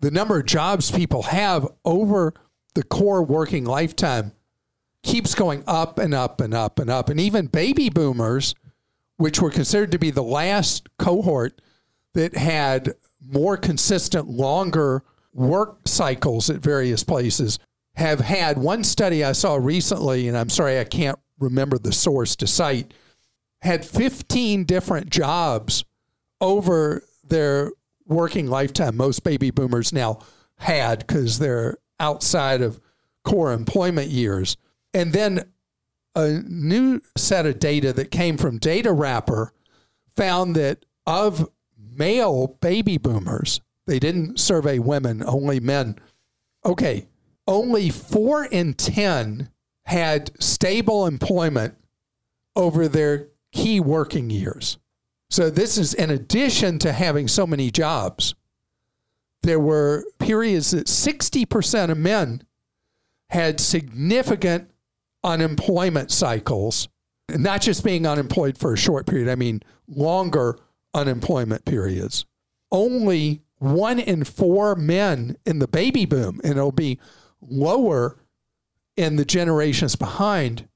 the 0.04 0.12
number 0.12 0.38
of 0.38 0.46
jobs 0.46 0.92
people 0.92 1.24
have 1.24 1.66
over 1.86 2.34
the 2.76 2.84
core 2.84 3.24
working 3.24 3.64
lifetime 3.64 4.34
keeps 5.02 5.34
going 5.34 5.64
up 5.66 5.98
and 5.98 6.14
up 6.14 6.42
and 6.42 6.54
up 6.54 6.78
and 6.78 6.90
up. 6.90 7.08
And 7.08 7.22
even 7.22 7.48
baby 7.48 7.88
boomers, 7.90 8.54
which 9.16 9.42
were 9.42 9.50
considered 9.50 9.94
to 9.94 9.98
be 9.98 10.12
the 10.12 10.22
last 10.22 10.90
cohort 10.98 11.62
that 12.16 12.36
had 12.36 12.96
more 13.26 13.56
consistent, 13.56 14.28
longer 14.28 15.04
work 15.34 15.88
cycles 15.88 16.50
at 16.50 16.58
various 16.58 17.06
places 17.06 17.58
have 17.96 18.20
had 18.20 18.58
one 18.58 18.84
study 18.84 19.24
I 19.24 19.32
saw 19.32 19.56
recently, 19.56 20.28
and 20.28 20.38
I'm 20.38 20.50
sorry 20.50 20.82
I 20.82 20.84
can't 20.84 21.20
remember 21.40 21.78
the 21.78 21.94
source 21.94 22.36
to 22.38 22.48
cite, 22.48 22.94
had 23.62 23.86
15 23.86 24.66
different 24.66 25.10
jobs 25.10 25.86
over 26.42 27.04
their 27.24 27.72
working 28.06 28.48
lifetime. 28.48 28.98
Most 28.98 29.24
baby 29.24 29.52
boomers 29.52 29.94
now 29.94 30.20
had 30.58 31.00
because 31.00 31.40
they're 31.40 31.78
outside 32.00 32.62
of 32.62 32.80
core 33.24 33.54
employment 33.54 34.10
years. 34.10 34.58
And 34.94 35.14
then 35.14 35.52
a 36.16 36.42
new 36.48 37.02
set 37.18 37.46
of 37.46 37.60
data 37.60 37.94
that 37.94 38.12
came 38.12 38.38
from 38.38 38.60
DataWrapper 38.60 39.50
found 40.16 40.56
that 40.56 40.86
of 41.06 41.50
male 41.78 42.58
baby 42.62 42.98
boomers. 42.98 43.62
They 43.88 44.00
didn't 44.00 44.40
survey 44.40 44.80
women, 44.80 45.24
only 45.26 45.60
men. 45.60 45.98
Okay, 46.66 47.08
only 47.48 47.90
four 47.90 48.46
in 48.46 48.74
10 48.74 49.50
had 49.86 50.32
stable 50.42 51.06
employment 51.06 51.76
over 52.56 52.88
their 52.88 53.28
key 53.52 53.80
working 53.80 54.30
years. 54.30 54.78
So, 55.34 55.50
this 55.50 55.80
is 55.80 55.96
in 55.96 56.12
addition 56.12 56.78
to 56.78 56.94
having 56.94 57.28
so 57.28 57.48
many 57.48 57.72
jobs. 57.72 58.36
There 59.42 59.60
were 59.60 60.06
periods 60.20 60.70
that 60.70 60.86
60% 60.86 61.90
of 61.90 61.98
men 61.98 62.44
had 63.32 63.60
significant 63.60 64.70
unemployment 65.24 66.12
cycles, 66.12 66.88
not 67.30 67.64
just 67.64 67.84
being 67.84 68.06
unemployed 68.06 68.60
for 68.60 68.74
a 68.74 68.78
short 68.78 69.08
period, 69.08 69.28
I 69.28 69.34
mean 69.34 69.64
longer 69.88 70.60
unemployment 70.94 71.66
periods. 71.66 72.28
Only 72.72 73.42
one 73.58 73.98
in 73.98 74.26
four 74.26 74.76
men 74.76 75.38
in 75.48 75.58
the 75.58 75.68
baby 75.68 76.06
boom, 76.06 76.42
and 76.44 76.58
it'll 76.58 76.72
be 76.72 77.00
lower 77.42 78.20
in 78.96 79.16
the 79.16 79.26
generations 79.26 79.96
behind, 79.96 80.68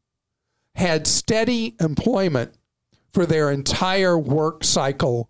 had 0.74 1.06
steady 1.06 1.76
employment 1.80 2.57
for 3.14 3.26
their 3.26 3.52
entire 3.52 4.18
work 4.18 4.64
cycle. 4.64 5.30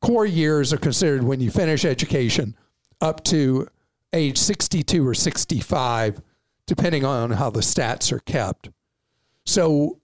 Core 0.00 0.26
years 0.26 0.72
are 0.72 0.78
considered 0.78 1.24
when 1.24 1.40
you 1.40 1.50
finish 1.50 1.84
education 1.84 2.56
up 3.00 3.24
to 3.24 3.68
age 4.12 4.38
62 4.38 5.06
or 5.06 5.14
65, 5.14 6.20
depending 6.66 7.04
on 7.04 7.32
how 7.32 7.50
the 7.50 7.60
stats 7.60 8.12
are 8.12 8.20
kept. 8.20 8.70
So 9.44 10.00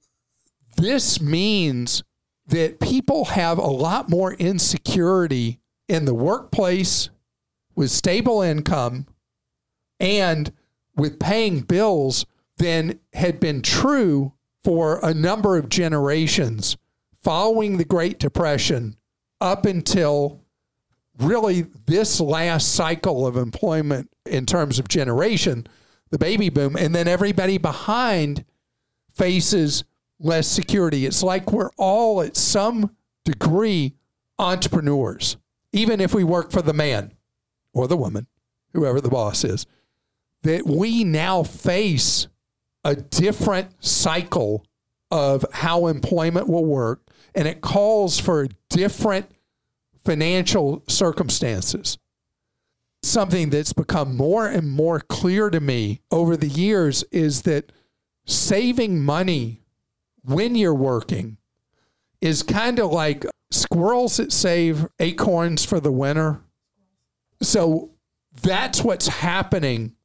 this 0.77 1.21
means 1.21 2.03
that 2.47 2.81
people 2.81 3.27
have 3.27 3.59
a 3.59 3.63
lot 3.63 4.09
more 4.09 4.35
insecurity 4.35 5.61
in 5.89 6.05
the 6.05 6.15
workplace 6.15 7.11
with 7.75 7.91
stable 7.91 8.43
income 8.43 9.07
and 9.99 10.53
with 10.97 11.19
paying 11.19 11.61
bills 11.61 12.27
than 12.59 13.01
had 13.13 13.41
been 13.41 13.63
true 13.63 14.33
for 14.63 15.01
a 15.03 15.13
number 15.13 15.57
of 15.57 15.69
generations 15.69 16.77
following 17.25 17.79
the 17.79 17.85
Great 17.85 18.19
Depression 18.19 18.97
up 19.41 19.65
until 19.65 20.43
really 21.19 21.63
this 21.87 22.21
last 22.21 22.75
cycle 22.75 23.27
of 23.27 23.37
employment 23.37 24.11
in 24.27 24.47
terms 24.47 24.79
of 24.79 24.89
generation, 24.89 25.67
the 26.11 26.19
baby 26.19 26.51
boom, 26.51 26.77
and 26.77 26.95
then 26.95 27.09
everybody 27.09 27.59
behind 27.59 28.45
faces 29.13 29.85
less 30.21 30.47
security. 30.47 31.07
It's 31.07 31.23
like 31.23 31.51
we're 31.51 31.71
all 31.79 32.21
at 32.21 32.37
some 32.37 32.95
degree 33.25 33.95
entrepreneurs, 34.39 35.37
even 35.73 36.01
if 36.01 36.15
we 36.15 36.25
work 36.25 36.51
for 36.51 36.63
the 36.63 36.73
man 36.73 37.15
or 37.73 37.89
the 37.89 37.97
woman, 37.97 38.27
whoever 38.73 39.01
the 39.01 39.09
boss 39.09 39.45
is, 39.45 39.67
that 40.43 40.67
we 40.67 41.05
now 41.05 41.43
face 41.43 42.29
a 42.85 42.95
different 42.95 43.83
cycle 43.83 44.65
of 45.11 45.45
how 45.53 45.87
employment 45.87 46.49
will 46.49 46.65
work, 46.65 47.01
and 47.35 47.49
it 47.49 47.61
calls 47.61 48.19
for 48.19 48.49
different 48.69 49.31
financial 50.05 50.83
circumstances. 50.89 51.99
Something 53.03 53.51
that's 53.51 53.73
become 53.73 54.17
more 54.17 54.47
and 54.47 54.71
more 54.71 55.01
clear 55.01 55.51
to 55.51 55.61
me 55.61 56.01
over 56.11 56.37
the 56.37 56.49
years 56.49 57.05
is 57.11 57.43
that 57.43 57.73
saving 58.27 59.03
money 59.03 59.63
when 60.23 60.55
you're 60.55 60.75
working 60.75 61.37
is 62.21 62.43
kind 62.43 62.79
of 62.79 62.91
like 62.91 63.27
squirrels 63.51 64.17
that 64.17 64.33
save 64.33 64.87
acorns 64.99 65.65
for 65.65 65.81
the 65.81 65.93
winter. 65.93 66.41
So 67.43 67.91
that's 68.41 68.83
what's 68.83 69.09
happening 69.09 69.97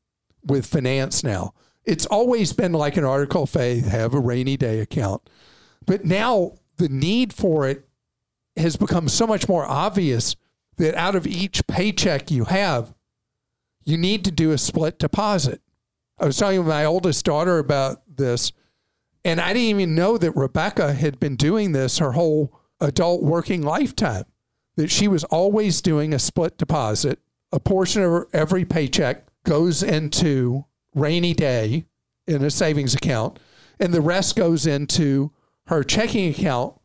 with 0.46 0.66
finance 0.66 1.24
now. 1.24 1.54
It's 1.86 2.06
always 2.06 2.52
been 2.54 2.74
like 2.74 2.98
an 2.98 3.06
article 3.06 3.44
of 3.44 3.50
faith, 3.50 3.88
have 3.88 4.14
a 4.14 4.20
rainy 4.20 4.58
day 4.58 4.80
account. 4.80 5.30
But 5.86 6.04
now 6.04 6.56
the 6.80 6.90
need 6.90 7.32
for 7.32 7.68
it 7.68 7.88
has 8.58 8.76
become 8.76 9.08
so 9.08 9.28
much 9.28 9.48
more 9.48 9.66
obvious 9.66 10.36
that 10.78 10.96
out 10.96 11.16
of 11.16 11.28
each 11.28 11.66
paycheck 11.68 12.32
you 12.32 12.46
have, 12.46 12.94
you 13.86 13.98
need 13.98 14.26
to 14.26 14.32
do 14.32 14.52
a 14.52 14.58
split 14.58 14.98
deposit. 14.98 15.62
I 16.18 16.26
was 16.26 16.38
talking 16.38 16.60
with 16.60 16.68
my 16.68 16.86
oldest 16.86 17.24
daughter 17.24 17.60
about 17.60 18.02
this 18.18 18.52
and 19.24 19.42
I 19.42 19.50
didn't 19.50 19.80
even 19.80 19.96
know 19.96 20.18
that 20.18 20.36
Rebecca 20.36 20.94
had 20.94 21.20
been 21.20 21.36
doing 21.36 21.72
this 21.72 21.98
her 21.98 22.14
whole 22.14 22.58
adult 22.80 23.22
working 23.22 23.62
lifetime 23.62 24.26
that 24.76 24.90
she 24.90 25.08
was 25.08 25.26
always 25.26 25.82
doing 25.82 26.14
a 26.14 26.20
split 26.20 26.58
deposit. 26.58 27.20
A 27.52 27.60
portion 27.60 28.02
of 28.04 28.28
every 28.32 28.64
paycheck 28.64 29.26
goes 29.44 29.84
into 29.84 30.66
rainy 30.96 31.34
day 31.34 31.86
in 32.28 32.44
a 32.44 32.50
savings 32.50 32.94
account, 32.94 33.40
and 33.80 33.94
the 33.94 34.02
rest 34.02 34.36
goes 34.36 34.66
into 34.66 35.32
her 35.70 35.84
checking 35.84 36.30
account 36.30 36.76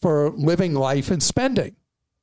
for 0.00 0.30
living 0.30 0.72
life 0.72 1.10
and 1.10 1.22
spending. 1.22 1.74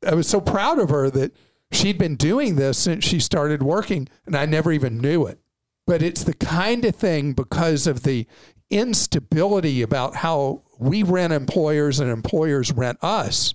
I 0.06 0.16
was 0.16 0.28
so 0.28 0.40
proud 0.40 0.80
of 0.80 0.90
her 0.90 1.10
that 1.10 1.36
she'd 1.72 1.98
been 1.98 2.16
doing 2.16 2.56
this 2.56 2.78
since 2.78 3.04
she 3.04 3.20
started 3.20 3.62
working, 3.62 4.08
and 4.26 4.36
I 4.36 4.46
never 4.46 4.72
even 4.72 5.00
knew 5.00 5.26
it. 5.26 5.40
But 5.86 6.02
it's 6.02 6.24
the 6.24 6.34
kind 6.34 6.86
of 6.86 6.96
thing 6.96 7.34
because 7.34 7.86
of 7.86 8.04
the 8.04 8.28
instability 8.70 9.82
about 9.82 10.16
how 10.16 10.64
we 10.80 11.04
rent 11.04 11.34
employers 11.34 12.00
and 12.00 12.10
employers 12.10 12.72
rent 12.72 12.98
us. 13.02 13.54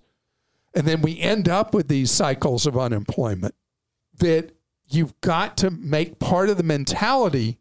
And 0.75 0.87
then 0.87 1.01
we 1.01 1.19
end 1.19 1.49
up 1.49 1.75
with 1.75 1.89
these 1.89 2.11
cycles 2.11 2.67
of 2.67 2.79
unemployment 2.79 3.55
that 4.19 4.53
you've 4.87 5.19
got 5.23 5.57
to 5.59 5.71
make 5.71 6.19
part 6.19 6.51
of 6.51 6.59
the 6.59 6.63
mentality 6.63 7.59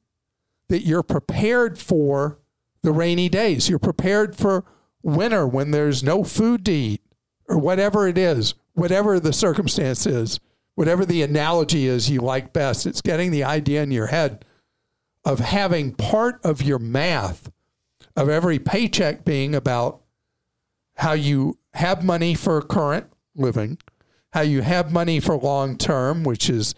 that 0.68 0.86
you're 0.86 1.04
prepared 1.04 1.80
for 1.80 2.40
the 2.82 2.92
rainy 2.92 3.30
days. 3.30 3.70
You're 3.70 3.80
prepared 3.80 4.36
for 4.36 4.66
winter 5.04 5.48
when 5.48 5.72
there's 5.72 6.04
no 6.04 6.24
food 6.24 6.66
to 6.66 6.72
eat 6.72 7.02
or 7.48 7.58
whatever 7.58 8.08
it 8.08 8.18
is, 8.18 8.54
whatever 8.74 9.20
the 9.20 9.34
circumstance 9.34 10.06
is, 10.06 10.40
whatever 10.76 11.06
the 11.06 11.22
analogy 11.22 11.88
is 11.88 12.10
you 12.10 12.22
like 12.22 12.54
best. 12.54 12.86
It's 12.86 13.02
getting 13.02 13.32
the 13.32 13.44
idea 13.44 13.84
in 13.84 13.92
your 13.92 14.08
head 14.08 14.46
of 15.26 15.40
having 15.40 15.94
part 15.94 16.40
of 16.46 16.62
your 16.62 16.80
math 16.80 17.52
of 18.16 18.30
every 18.30 18.60
paycheck 18.60 19.26
being 19.26 19.54
about 19.54 20.02
how 20.96 21.14
you 21.14 21.58
have 21.74 22.04
money 22.04 22.34
for 22.34 22.62
current 22.62 23.08
living, 23.36 23.78
how 24.34 24.42
you 24.42 24.62
have 24.62 24.92
money 24.92 25.20
for 25.20 25.36
long 25.38 25.78
term, 25.78 26.24
which 26.24 26.50
is 26.50 26.76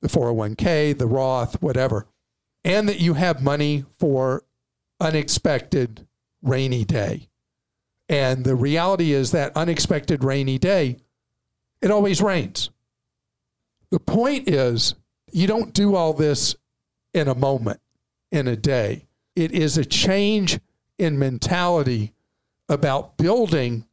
the 0.00 0.08
401k, 0.08 0.96
the 0.98 1.06
Roth, 1.06 1.60
whatever, 1.62 2.06
and 2.64 2.88
that 2.88 3.00
you 3.00 3.14
have 3.14 3.42
money 3.42 3.84
for 3.98 4.44
unexpected 5.00 6.06
rainy 6.42 6.84
day. 6.84 7.28
And 8.12 8.44
the 8.44 8.54
reality 8.54 9.14
is 9.14 9.30
that 9.30 9.56
unexpected 9.56 10.22
rainy 10.22 10.58
day, 10.58 10.98
it 11.80 11.90
always 11.90 12.20
rains. 12.20 12.68
The 13.90 14.00
point 14.00 14.50
is, 14.50 14.94
you 15.32 15.46
don't 15.46 15.72
do 15.72 15.96
all 15.96 16.12
this 16.12 16.54
in 17.14 17.26
a 17.26 17.34
moment, 17.34 17.80
in 18.30 18.48
a 18.48 18.54
day. 18.54 19.06
It 19.34 19.52
is 19.52 19.78
a 19.78 19.84
change 19.86 20.60
in 20.98 21.18
mentality 21.18 22.12
about 22.68 23.16
building 23.16 23.86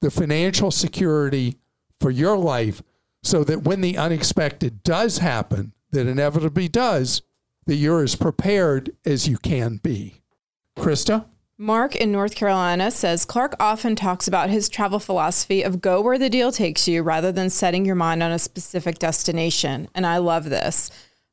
the 0.00 0.10
financial 0.10 0.72
security 0.72 1.56
for 2.00 2.10
your 2.10 2.36
life 2.36 2.82
so 3.22 3.44
that 3.44 3.62
when 3.62 3.82
the 3.82 3.96
unexpected 3.96 4.82
does 4.82 5.18
happen, 5.18 5.74
that 5.92 6.08
inevitably 6.08 6.66
does, 6.66 7.22
that 7.66 7.76
you're 7.76 8.02
as 8.02 8.16
prepared 8.16 8.90
as 9.04 9.28
you 9.28 9.38
can 9.38 9.76
be. 9.76 10.22
Krista? 10.76 11.26
Mark 11.62 11.94
in 11.94 12.10
North 12.10 12.36
Carolina 12.36 12.90
says 12.90 13.26
Clark 13.26 13.54
often 13.60 13.94
talks 13.94 14.26
about 14.26 14.48
his 14.48 14.70
travel 14.70 14.98
philosophy 14.98 15.60
of 15.60 15.82
go 15.82 16.00
where 16.00 16.16
the 16.16 16.30
deal 16.30 16.50
takes 16.50 16.88
you 16.88 17.02
rather 17.02 17.30
than 17.30 17.50
setting 17.50 17.84
your 17.84 17.94
mind 17.94 18.22
on 18.22 18.32
a 18.32 18.38
specific 18.38 18.98
destination. 18.98 19.86
And 19.94 20.06
I 20.06 20.16
love 20.16 20.48
this. 20.48 20.90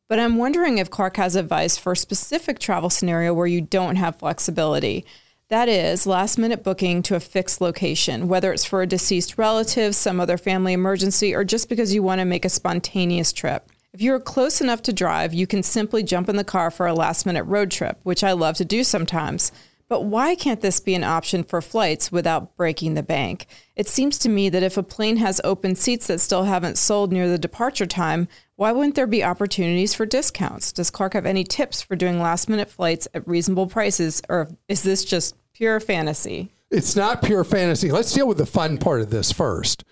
But 0.09 0.19
I'm 0.19 0.35
wondering 0.35 0.79
if 0.79 0.89
Clark 0.89 1.15
has 1.15 1.37
advice 1.37 1.77
for 1.77 1.93
a 1.93 1.95
specific 1.95 2.59
travel 2.59 2.89
scenario 2.89 3.33
where 3.33 3.47
you 3.47 3.61
don't 3.61 3.95
have 3.95 4.17
flexibility. 4.17 5.05
That 5.47 5.69
is, 5.69 6.05
last 6.05 6.37
minute 6.37 6.61
booking 6.61 7.03
to 7.03 7.15
a 7.15 7.21
fixed 7.21 7.61
location, 7.61 8.27
whether 8.27 8.51
it's 8.51 8.65
for 8.65 8.81
a 8.81 8.85
deceased 8.85 9.37
relative, 9.37 9.95
some 9.95 10.19
other 10.19 10.37
family 10.37 10.73
emergency, 10.73 11.33
or 11.33 11.45
just 11.45 11.69
because 11.69 11.93
you 11.93 12.03
want 12.03 12.19
to 12.19 12.25
make 12.25 12.43
a 12.43 12.49
spontaneous 12.49 13.31
trip. 13.31 13.71
If 13.93 14.01
you're 14.01 14.19
close 14.19 14.59
enough 14.59 14.81
to 14.81 14.91
drive, 14.91 15.33
you 15.33 15.47
can 15.47 15.63
simply 15.63 16.03
jump 16.03 16.27
in 16.27 16.35
the 16.35 16.43
car 16.43 16.69
for 16.69 16.85
a 16.85 16.93
last 16.93 17.25
minute 17.25 17.45
road 17.45 17.71
trip, 17.71 17.97
which 18.03 18.25
I 18.25 18.33
love 18.33 18.57
to 18.57 18.65
do 18.65 18.83
sometimes. 18.83 19.53
But 19.89 20.03
why 20.03 20.35
can't 20.35 20.59
this 20.59 20.81
be 20.81 20.95
an 20.95 21.03
option 21.03 21.43
for 21.43 21.61
flights 21.61 22.11
without 22.11 22.57
breaking 22.57 22.95
the 22.95 23.03
bank? 23.03 23.47
It 23.75 23.87
seems 23.87 24.17
to 24.19 24.29
me 24.29 24.49
that 24.49 24.63
if 24.63 24.75
a 24.75 24.83
plane 24.83 25.17
has 25.17 25.39
open 25.43 25.75
seats 25.75 26.07
that 26.07 26.19
still 26.19 26.43
haven't 26.43 26.77
sold 26.77 27.13
near 27.13 27.29
the 27.29 27.37
departure 27.37 27.85
time, 27.85 28.27
why 28.57 28.73
wouldn't 28.73 28.95
there 28.95 29.07
be 29.07 29.23
opportunities 29.23 29.93
for 29.93 30.05
discounts? 30.05 30.73
Does 30.73 30.89
Clark 30.89 31.13
have 31.13 31.25
any 31.25 31.45
tips 31.45 31.81
for 31.81 31.95
doing 31.95 32.19
last 32.19 32.49
minute 32.49 32.69
flights 32.69 33.07
at 33.13 33.27
reasonable 33.27 33.67
prices, 33.67 34.21
or 34.27 34.49
is 34.67 34.83
this 34.83 35.05
just 35.05 35.35
pure 35.53 35.79
fantasy? 35.79 36.51
It's 36.69 36.95
not 36.95 37.23
pure 37.23 37.45
fantasy. 37.45 37.89
Let's 37.89 38.11
deal 38.11 38.27
with 38.27 38.39
the 38.39 38.45
fun 38.45 38.77
part 38.77 38.99
of 38.99 39.09
this 39.09 39.31
first. 39.31 39.85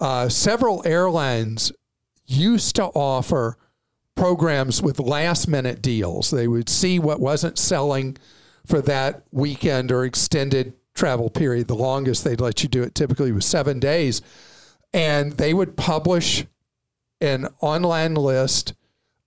Uh, 0.00 0.28
several 0.28 0.82
airlines 0.84 1.70
used 2.26 2.74
to 2.76 2.84
offer 2.86 3.56
programs 4.16 4.82
with 4.82 4.98
last 4.98 5.46
minute 5.46 5.80
deals. 5.80 6.30
They 6.30 6.48
would 6.48 6.68
see 6.68 6.98
what 6.98 7.20
wasn't 7.20 7.56
selling 7.56 8.16
for 8.66 8.80
that 8.82 9.24
weekend 9.32 9.90
or 9.90 10.04
extended 10.04 10.74
travel 10.94 11.30
period. 11.30 11.68
The 11.68 11.74
longest 11.74 12.24
they'd 12.24 12.40
let 12.40 12.62
you 12.62 12.68
do 12.68 12.82
it 12.82 12.94
typically 12.94 13.32
was 13.32 13.46
seven 13.46 13.78
days. 13.78 14.20
And 14.92 15.32
they 15.32 15.54
would 15.54 15.76
publish 15.76 16.46
an 17.20 17.48
online 17.60 18.14
list 18.14 18.74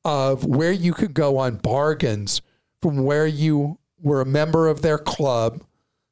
of 0.03 0.45
where 0.45 0.71
you 0.71 0.93
could 0.93 1.13
go 1.13 1.37
on 1.37 1.55
bargains 1.55 2.41
from 2.81 3.03
where 3.03 3.27
you 3.27 3.77
were 4.01 4.21
a 4.21 4.25
member 4.25 4.67
of 4.67 4.81
their 4.81 4.97
club 4.97 5.63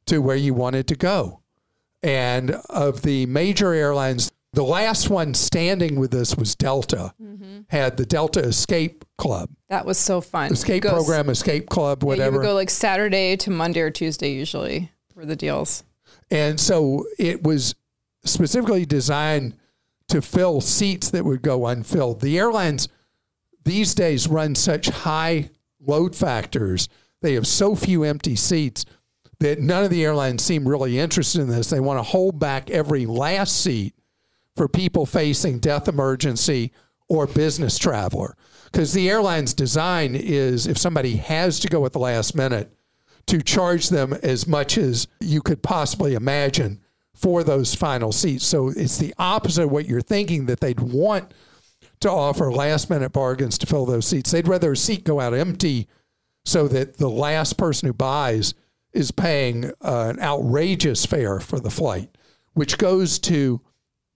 to 0.06 0.20
where 0.20 0.36
you 0.36 0.54
wanted 0.54 0.88
to 0.88 0.96
go. 0.96 1.42
And 2.02 2.52
of 2.70 3.02
the 3.02 3.26
major 3.26 3.74
airlines, 3.74 4.32
the 4.54 4.64
last 4.64 5.10
one 5.10 5.34
standing 5.34 6.00
with 6.00 6.14
us 6.14 6.36
was 6.36 6.56
Delta, 6.56 7.14
mm-hmm. 7.22 7.62
had 7.68 7.98
the 7.98 8.06
Delta 8.06 8.40
Escape 8.40 9.06
Club. 9.18 9.50
That 9.70 9.86
was 9.86 9.98
so 9.98 10.22
fun. 10.22 10.52
Escape 10.52 10.84
program, 10.84 11.30
Escape 11.30 11.70
Club, 11.70 12.04
whatever. 12.04 12.24
Yeah, 12.24 12.32
you 12.32 12.38
would 12.40 12.46
go 12.46 12.54
like 12.56 12.70
Saturday 12.70 13.38
to 13.38 13.52
Monday 13.52 13.82
or 13.82 13.92
Tuesday 13.92 14.34
usually 14.34 14.92
for 15.14 15.26
the 15.26 15.36
deals. 15.36 15.84
And 16.32 16.60
so 16.60 17.06
it 17.18 17.44
was 17.44 17.76
specifically 18.24 18.86
designed 18.86 19.56
to 20.08 20.22
fill 20.22 20.62
seats 20.62 21.12
that 21.12 21.26
would 21.26 21.42
go 21.42 21.68
unfilled. 21.68 22.22
The 22.22 22.38
airlines 22.40 22.88
these 23.64 23.94
days 23.94 24.28
run 24.28 24.56
such 24.56 24.90
high 24.90 25.52
load 25.80 26.16
factors, 26.16 26.90
they 27.22 27.34
have 27.34 27.46
so 27.46 27.76
few 27.76 28.04
empty 28.04 28.36
seats 28.36 28.86
that 29.40 29.60
none 29.60 29.84
of 29.84 29.90
the 29.90 30.04
airlines 30.04 30.44
seem 30.44 30.68
really 30.68 31.00
interested 31.00 31.42
in 31.42 31.50
this. 31.50 31.70
They 31.70 31.80
want 31.80 32.00
to 32.00 32.04
hold 32.04 32.40
back 32.40 32.70
every 32.70 33.06
last 33.06 33.62
seat 33.62 33.94
for 34.56 34.68
people 34.68 35.06
facing 35.06 35.60
death 35.60 35.88
emergency 35.88 36.72
or 37.08 37.28
business 37.28 37.78
traveler. 37.78 38.36
Because 38.66 38.94
the 38.94 39.10
airline's 39.10 39.54
design 39.54 40.16
is 40.16 40.68
if 40.68 40.78
somebody 40.78 41.16
has 41.18 41.60
to 41.62 41.68
go 41.68 41.86
at 41.86 41.94
the 41.94 42.00
last 42.00 42.36
minute, 42.36 42.72
to 43.26 43.42
charge 43.44 43.90
them 43.90 44.14
as 44.24 44.48
much 44.48 44.78
as 44.78 45.08
you 45.20 45.42
could 45.42 45.62
possibly 45.62 46.16
imagine 46.16 46.82
for 47.14 47.44
those 47.44 47.76
final 47.76 48.12
seats. 48.12 48.46
So 48.46 48.70
it's 48.70 48.98
the 48.98 49.14
opposite 49.20 49.66
of 49.66 49.72
what 49.72 49.88
you're 49.88 50.02
thinking 50.02 50.48
that 50.48 50.62
they'd 50.62 50.80
want 50.80 51.34
to 52.00 52.10
offer 52.10 52.52
last 52.52 52.90
minute 52.90 53.12
bargains 53.12 53.58
to 53.60 53.68
fill 53.68 53.86
those 53.86 54.08
seats. 54.08 54.32
They'd 54.32 54.48
rather 54.48 54.72
a 54.72 54.78
seat 54.78 55.04
go 55.04 55.20
out 55.20 55.34
empty 55.34 55.88
so 56.46 56.68
that 56.70 56.98
the 56.98 57.10
last 57.10 57.58
person 57.58 57.88
who 57.88 57.94
buys 57.94 58.54
is 58.94 59.12
paying 59.12 59.66
uh, 59.82 60.14
an 60.16 60.20
outrageous 60.20 61.06
fare 61.06 61.40
for 61.40 61.60
the 61.60 61.70
flight, 61.70 62.10
which 62.54 62.78
goes 62.78 63.20
to 63.20 63.62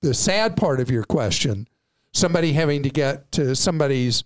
the 0.03 0.13
sad 0.13 0.57
part 0.57 0.79
of 0.81 0.91
your 0.91 1.03
question 1.03 1.67
somebody 2.13 2.53
having 2.53 2.83
to 2.83 2.89
get 2.89 3.31
to 3.31 3.55
somebody's 3.55 4.23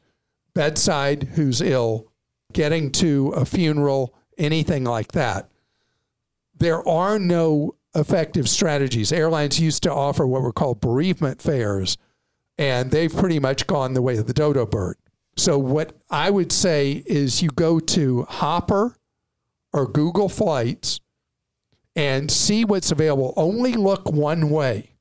bedside 0.54 1.24
who's 1.36 1.62
ill, 1.62 2.12
getting 2.52 2.92
to 2.92 3.30
a 3.30 3.46
funeral, 3.46 4.14
anything 4.38 4.84
like 4.84 5.14
that. 5.14 5.50
There 6.58 6.86
are 6.86 7.18
no 7.18 7.76
effective 7.96 8.50
strategies. 8.50 9.14
Airlines 9.14 9.60
used 9.60 9.84
to 9.84 9.94
offer 9.94 10.28
what 10.28 10.42
were 10.42 10.52
called 10.52 10.82
bereavement 10.82 11.42
fares, 11.42 11.98
and 12.58 12.92
they've 12.92 13.16
pretty 13.16 13.40
much 13.40 13.68
gone 13.68 13.94
the 13.94 14.02
way 14.02 14.18
of 14.18 14.28
the 14.28 14.34
dodo 14.34 14.66
bird. 14.66 14.98
So, 15.38 15.58
what 15.60 15.96
I 16.10 16.32
would 16.32 16.52
say 16.52 17.04
is 17.06 17.44
you 17.44 17.50
go 17.52 17.80
to 17.80 18.24
Hopper 18.24 18.98
or 19.72 19.88
Google 19.88 20.30
Flights 20.30 21.00
and 21.96 22.32
see 22.32 22.66
what's 22.66 22.92
available. 22.92 23.34
Only 23.38 23.74
look 23.74 24.12
one 24.12 24.50
way 24.50 24.97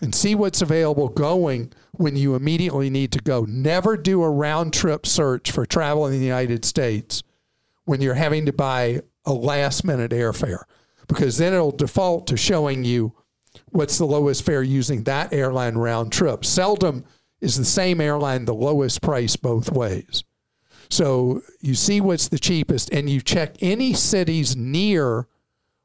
and 0.00 0.14
see 0.14 0.34
what's 0.34 0.62
available 0.62 1.08
going 1.08 1.72
when 1.92 2.16
you 2.16 2.34
immediately 2.34 2.90
need 2.90 3.12
to 3.12 3.18
go. 3.18 3.44
Never 3.48 3.96
do 3.96 4.22
a 4.22 4.30
round 4.30 4.72
trip 4.72 5.06
search 5.06 5.50
for 5.50 5.66
travel 5.66 6.06
in 6.06 6.12
the 6.12 6.24
United 6.24 6.64
States 6.64 7.22
when 7.84 8.00
you're 8.00 8.14
having 8.14 8.46
to 8.46 8.52
buy 8.52 9.00
a 9.24 9.32
last 9.32 9.84
minute 9.84 10.12
airfare 10.12 10.62
because 11.06 11.38
then 11.38 11.52
it'll 11.52 11.72
default 11.72 12.26
to 12.28 12.36
showing 12.36 12.84
you 12.84 13.12
what's 13.66 13.98
the 13.98 14.06
lowest 14.06 14.44
fare 14.44 14.62
using 14.62 15.04
that 15.04 15.32
airline 15.32 15.76
round 15.76 16.12
trip. 16.12 16.44
Seldom 16.44 17.04
is 17.40 17.56
the 17.56 17.64
same 17.64 18.00
airline 18.00 18.44
the 18.44 18.54
lowest 18.54 19.02
price 19.02 19.36
both 19.36 19.72
ways. 19.72 20.24
So 20.88 21.42
you 21.60 21.74
see 21.74 22.00
what's 22.00 22.28
the 22.28 22.38
cheapest 22.38 22.92
and 22.92 23.08
you 23.08 23.20
check 23.20 23.56
any 23.60 23.92
cities 23.92 24.56
near 24.56 25.26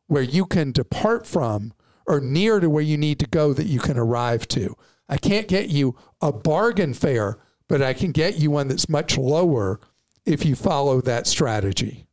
where 0.07 0.23
you 0.23 0.45
can 0.45 0.71
depart 0.71 1.27
from 1.27 1.73
or 2.07 2.19
near 2.19 2.59
to 2.59 2.69
where 2.69 2.83
you 2.83 2.97
need 2.97 3.19
to 3.19 3.27
go 3.27 3.53
that 3.53 3.67
you 3.67 3.79
can 3.79 3.97
arrive 3.97 4.47
to. 4.49 4.75
I 5.07 5.17
can't 5.17 5.47
get 5.47 5.69
you 5.69 5.95
a 6.21 6.31
bargain 6.31 6.93
fare, 6.93 7.37
but 7.67 7.81
I 7.81 7.93
can 7.93 8.11
get 8.11 8.39
you 8.39 8.51
one 8.51 8.67
that's 8.67 8.89
much 8.89 9.17
lower 9.17 9.79
if 10.25 10.45
you 10.45 10.55
follow 10.55 11.01
that 11.01 11.27
strategy. 11.27 12.05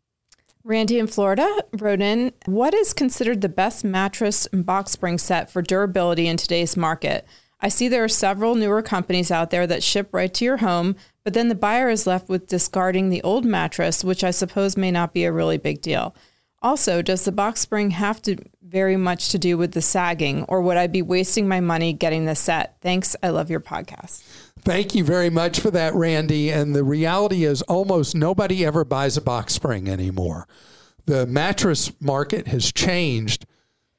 Randy 0.65 0.99
in 0.99 1.09
Florida 1.09 1.49
wrote 1.79 2.01
in 2.01 2.33
What 2.45 2.75
is 2.75 2.93
considered 2.93 3.41
the 3.41 3.49
best 3.49 3.85
mattress 3.85 4.47
and 4.47 4.65
box 4.65 4.93
spring 4.93 5.19
set 5.19 5.51
for 5.51 5.61
durability 5.61 6.29
in 6.29 6.37
today's 6.37 6.77
market? 6.77 7.27
I 7.61 7.69
see 7.69 7.89
there 7.89 8.05
are 8.05 8.09
several 8.09 8.55
newer 8.55 8.83
companies 8.83 9.31
out 9.31 9.51
there 9.51 9.67
that 9.67 9.83
ship 9.83 10.09
right 10.13 10.33
to 10.35 10.45
your 10.45 10.59
home, 10.59 10.97
but 11.25 11.33
then 11.33 11.49
the 11.49 11.55
buyer 11.55 11.89
is 11.89 12.07
left 12.07 12.29
with 12.29 12.49
discarding 12.49 13.09
the 13.09 13.23
old 13.23 13.45
mattress, 13.45 14.05
which 14.05 14.25
I 14.25 14.33
suppose 14.33 14.77
may 14.77 14.91
not 14.91 15.15
be 15.15 15.25
a 15.25 15.33
really 15.33 15.59
big 15.59 15.81
deal. 15.81 16.15
Also, 16.61 17.03
does 17.03 17.25
the 17.25 17.33
box 17.33 17.61
spring 17.61 17.91
have 17.91 18.21
to 18.23 18.37
very 18.73 18.97
much 18.97 19.29
to 19.29 19.39
do 19.39 19.59
with 19.59 19.73
the 19.73 19.83
sagging, 19.83 20.45
or 20.45 20.63
would 20.63 20.79
I 20.79 20.87
be 20.87 21.03
wasting 21.03 21.47
my 21.47 21.61
money 21.61 21.93
getting 21.93 22.25
the 22.25 22.35
set? 22.35 22.77
Thanks. 22.81 23.15
I 23.23 23.29
love 23.29 23.51
your 23.51 23.61
podcast. 23.61 24.23
Thank 24.61 24.95
you 24.95 25.05
very 25.05 25.29
much 25.29 25.61
for 25.61 25.71
that, 25.73 25.95
Randy. 25.95 26.51
And 26.51 26.75
the 26.75 26.83
reality 26.83 27.45
is, 27.45 27.61
almost 27.63 28.15
nobody 28.15 28.65
ever 28.65 28.85
buys 28.85 29.19
a 29.19 29.21
box 29.21 29.53
spring 29.53 29.89
anymore. 29.89 30.49
The 31.05 31.27
mattress 31.27 31.93
market 32.01 32.49
has 32.49 32.73
changed. 32.73 33.45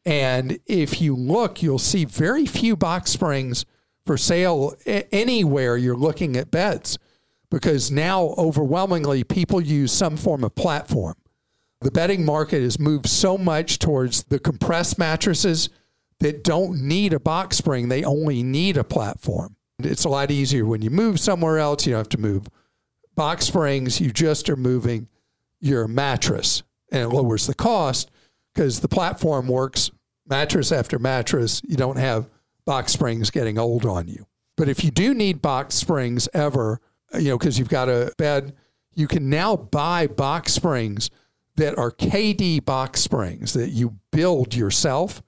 And 0.05 0.57
if 0.65 0.99
you 0.99 1.15
look, 1.15 1.61
you'll 1.61 1.77
see 1.77 2.03
very 2.03 2.45
few 2.45 2.75
box 2.75 3.11
springs 3.11 3.65
for 4.05 4.17
sale 4.17 4.73
anywhere 4.85 5.77
you're 5.77 5.95
looking 5.95 6.35
at 6.35 6.49
beds 6.49 6.97
because 7.51 7.91
now 7.91 8.33
overwhelmingly 8.37 9.23
people 9.23 9.61
use 9.61 9.91
some 9.91 10.17
form 10.17 10.43
of 10.43 10.55
platform. 10.55 11.15
The 11.83 11.91
bedding 11.91 12.25
market 12.25 12.61
has 12.61 12.79
moved 12.79 13.07
so 13.07 13.37
much 13.37 13.77
towards 13.77 14.23
the 14.23 14.39
compressed 14.39 14.97
mattresses 14.97 15.69
that 16.19 16.43
don't 16.43 16.81
need 16.81 17.11
a 17.11 17.19
box 17.19 17.57
spring, 17.57 17.89
they 17.89 18.03
only 18.03 18.41
need 18.41 18.77
a 18.77 18.83
platform. 18.83 19.57
It's 19.79 20.05
a 20.05 20.09
lot 20.09 20.31
easier 20.31 20.65
when 20.65 20.81
you 20.81 20.89
move 20.89 21.19
somewhere 21.19 21.59
else, 21.59 21.85
you 21.85 21.91
don't 21.91 21.99
have 21.99 22.09
to 22.09 22.19
move 22.19 22.47
box 23.15 23.45
springs, 23.45 23.99
you 23.99 24.11
just 24.11 24.49
are 24.49 24.55
moving 24.55 25.09
your 25.59 25.87
mattress 25.87 26.63
and 26.91 27.01
it 27.01 27.09
lowers 27.09 27.47
the 27.47 27.53
cost 27.53 28.09
because 28.53 28.79
the 28.79 28.87
platform 28.87 29.47
works 29.47 29.91
mattress 30.25 30.71
after 30.71 30.99
mattress. 30.99 31.61
You 31.67 31.75
don't 31.75 31.97
have 31.97 32.29
box 32.65 32.93
springs 32.93 33.29
getting 33.29 33.57
old 33.57 33.85
on 33.85 34.07
you. 34.07 34.25
But 34.55 34.69
if 34.69 34.83
you 34.83 34.91
do 34.91 35.13
need 35.13 35.41
box 35.41 35.75
springs 35.75 36.29
ever, 36.33 36.79
you 37.13 37.29
know, 37.29 37.37
because 37.37 37.59
you've 37.59 37.69
got 37.69 37.89
a 37.89 38.13
bed, 38.17 38.53
you 38.95 39.07
can 39.07 39.29
now 39.29 39.55
buy 39.57 40.07
box 40.07 40.53
springs 40.53 41.09
that 41.55 41.77
are 41.77 41.91
KD 41.91 42.63
box 42.63 43.01
springs 43.01 43.53
that 43.53 43.69
you 43.69 43.99
build 44.11 44.55
yourself 44.55 45.21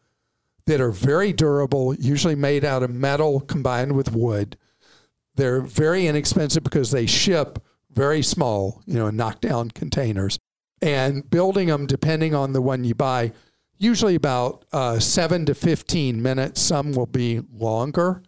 that 0.65 0.81
are 0.81 0.91
very 0.91 1.31
durable, 1.31 1.93
usually 1.95 2.35
made 2.35 2.65
out 2.65 2.83
of 2.83 2.89
metal 2.89 3.39
combined 3.39 3.95
with 3.95 4.13
wood. 4.13 4.57
They're 5.35 5.61
very 5.61 6.07
inexpensive 6.07 6.63
because 6.63 6.91
they 6.91 7.05
ship 7.05 7.59
very 7.91 8.21
small, 8.21 8.81
you 8.85 8.95
know, 8.95 9.07
in 9.07 9.15
knockdown 9.15 9.69
containers. 9.71 10.39
And 10.81 11.29
building 11.29 11.67
them, 11.67 11.85
depending 11.85 12.33
on 12.33 12.53
the 12.53 12.61
one 12.61 12.83
you 12.83 12.95
buy, 12.95 13.31
usually 13.77 14.15
about 14.15 14.65
uh, 14.71 14.99
seven 14.99 15.45
to 15.45 15.55
15 15.55 16.21
minutes. 16.21 16.61
Some 16.61 16.93
will 16.93 17.05
be 17.05 17.41
longer. 17.53 18.23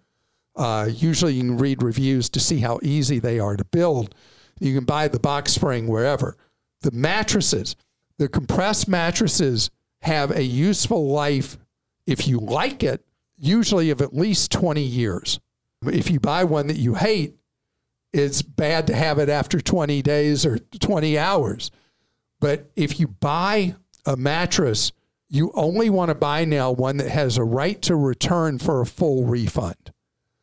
Uh, 0.55 0.89
usually 0.91 1.33
you 1.33 1.41
can 1.41 1.57
read 1.57 1.83
reviews 1.83 2.29
to 2.29 2.39
see 2.39 2.59
how 2.59 2.79
easy 2.81 3.19
they 3.19 3.39
are 3.39 3.55
to 3.55 3.65
build. 3.65 4.15
You 4.59 4.73
can 4.73 4.85
buy 4.85 5.07
the 5.07 5.19
box 5.19 5.53
spring 5.53 5.87
wherever. 5.87 6.35
The 6.81 6.91
mattresses, 6.91 7.75
the 8.17 8.27
compressed 8.27 8.87
mattresses 8.87 9.69
have 10.01 10.31
a 10.31 10.43
useful 10.43 11.07
life, 11.09 11.57
if 12.05 12.27
you 12.27 12.39
like 12.39 12.83
it, 12.83 13.05
usually 13.37 13.89
of 13.89 14.01
at 14.01 14.15
least 14.15 14.51
20 14.51 14.81
years. 14.81 15.39
If 15.85 16.09
you 16.09 16.19
buy 16.19 16.43
one 16.43 16.67
that 16.67 16.77
you 16.77 16.95
hate, 16.95 17.35
it's 18.13 18.41
bad 18.41 18.87
to 18.87 18.95
have 18.95 19.19
it 19.19 19.29
after 19.29 19.59
20 19.59 20.01
days 20.01 20.45
or 20.45 20.57
20 20.57 21.17
hours. 21.17 21.71
But 22.39 22.71
if 22.75 22.99
you 22.99 23.07
buy 23.07 23.75
a 24.05 24.15
mattress, 24.15 24.91
you 25.29 25.51
only 25.53 25.89
want 25.89 26.09
to 26.09 26.15
buy 26.15 26.45
now 26.45 26.71
one 26.71 26.97
that 26.97 27.09
has 27.09 27.37
a 27.37 27.43
right 27.43 27.81
to 27.83 27.95
return 27.95 28.59
for 28.59 28.81
a 28.81 28.85
full 28.85 29.25
refund. 29.25 29.91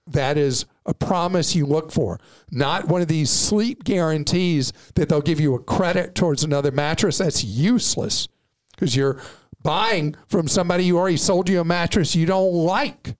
That 0.06 0.36
is 0.36 0.66
a 0.86 0.94
promise 0.94 1.54
you 1.54 1.66
look 1.66 1.90
for, 1.90 2.20
not 2.50 2.88
one 2.88 3.00
of 3.00 3.08
these 3.08 3.30
sleep 3.30 3.84
guarantees 3.84 4.72
that 4.94 5.08
they'll 5.08 5.20
give 5.20 5.40
you 5.40 5.54
a 5.54 5.62
credit 5.62 6.14
towards 6.14 6.44
another 6.44 6.70
mattress. 6.70 7.18
That's 7.18 7.42
useless 7.42 8.28
because 8.72 8.94
you're 8.94 9.20
buying 9.62 10.14
from 10.28 10.46
somebody 10.46 10.88
who 10.88 10.98
already 10.98 11.16
sold 11.16 11.48
you 11.48 11.60
a 11.60 11.64
mattress 11.64 12.14
you 12.14 12.26
don't 12.26 12.52
like. 12.52 13.16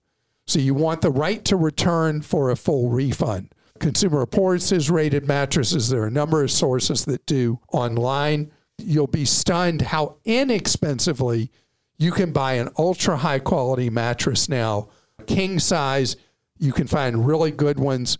So 0.47 0.59
you 0.59 0.75
want 0.75 1.01
the 1.01 1.09
right 1.09 1.43
to 1.45 1.55
return 1.55 2.21
for 2.21 2.51
a 2.51 2.55
full 2.55 2.89
refund. 2.89 3.51
Consumer 3.79 4.19
Reports 4.19 4.69
has 4.69 4.89
rated 4.89 5.27
mattresses. 5.27 5.89
There 5.89 6.03
are 6.03 6.07
a 6.07 6.11
number 6.11 6.43
of 6.43 6.51
sources 6.51 7.03
that 7.05 7.25
do 7.25 7.59
online. 7.73 8.51
You'll 8.77 9.07
be 9.07 9.25
stunned 9.25 9.81
how 9.81 10.17
inexpensively 10.23 11.49
you 11.97 12.11
can 12.11 12.31
buy 12.31 12.53
an 12.53 12.69
ultra 12.77 13.17
high 13.17 13.39
quality 13.39 13.89
mattress 13.89 14.47
now, 14.47 14.89
king 15.27 15.59
size 15.59 16.15
you 16.57 16.71
can 16.71 16.87
find 16.87 17.27
really 17.27 17.51
good 17.51 17.79
ones 17.79 18.17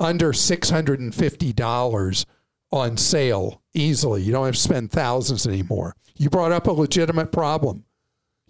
under 0.00 0.32
$650 0.32 2.26
on 2.70 2.96
sale 2.96 3.62
easily. 3.74 4.22
You 4.22 4.32
don't 4.32 4.46
have 4.46 4.54
to 4.54 4.60
spend 4.60 4.90
thousands 4.90 5.46
anymore. 5.46 5.96
You 6.16 6.30
brought 6.30 6.52
up 6.52 6.66
a 6.66 6.72
legitimate 6.72 7.32
problem. 7.32 7.84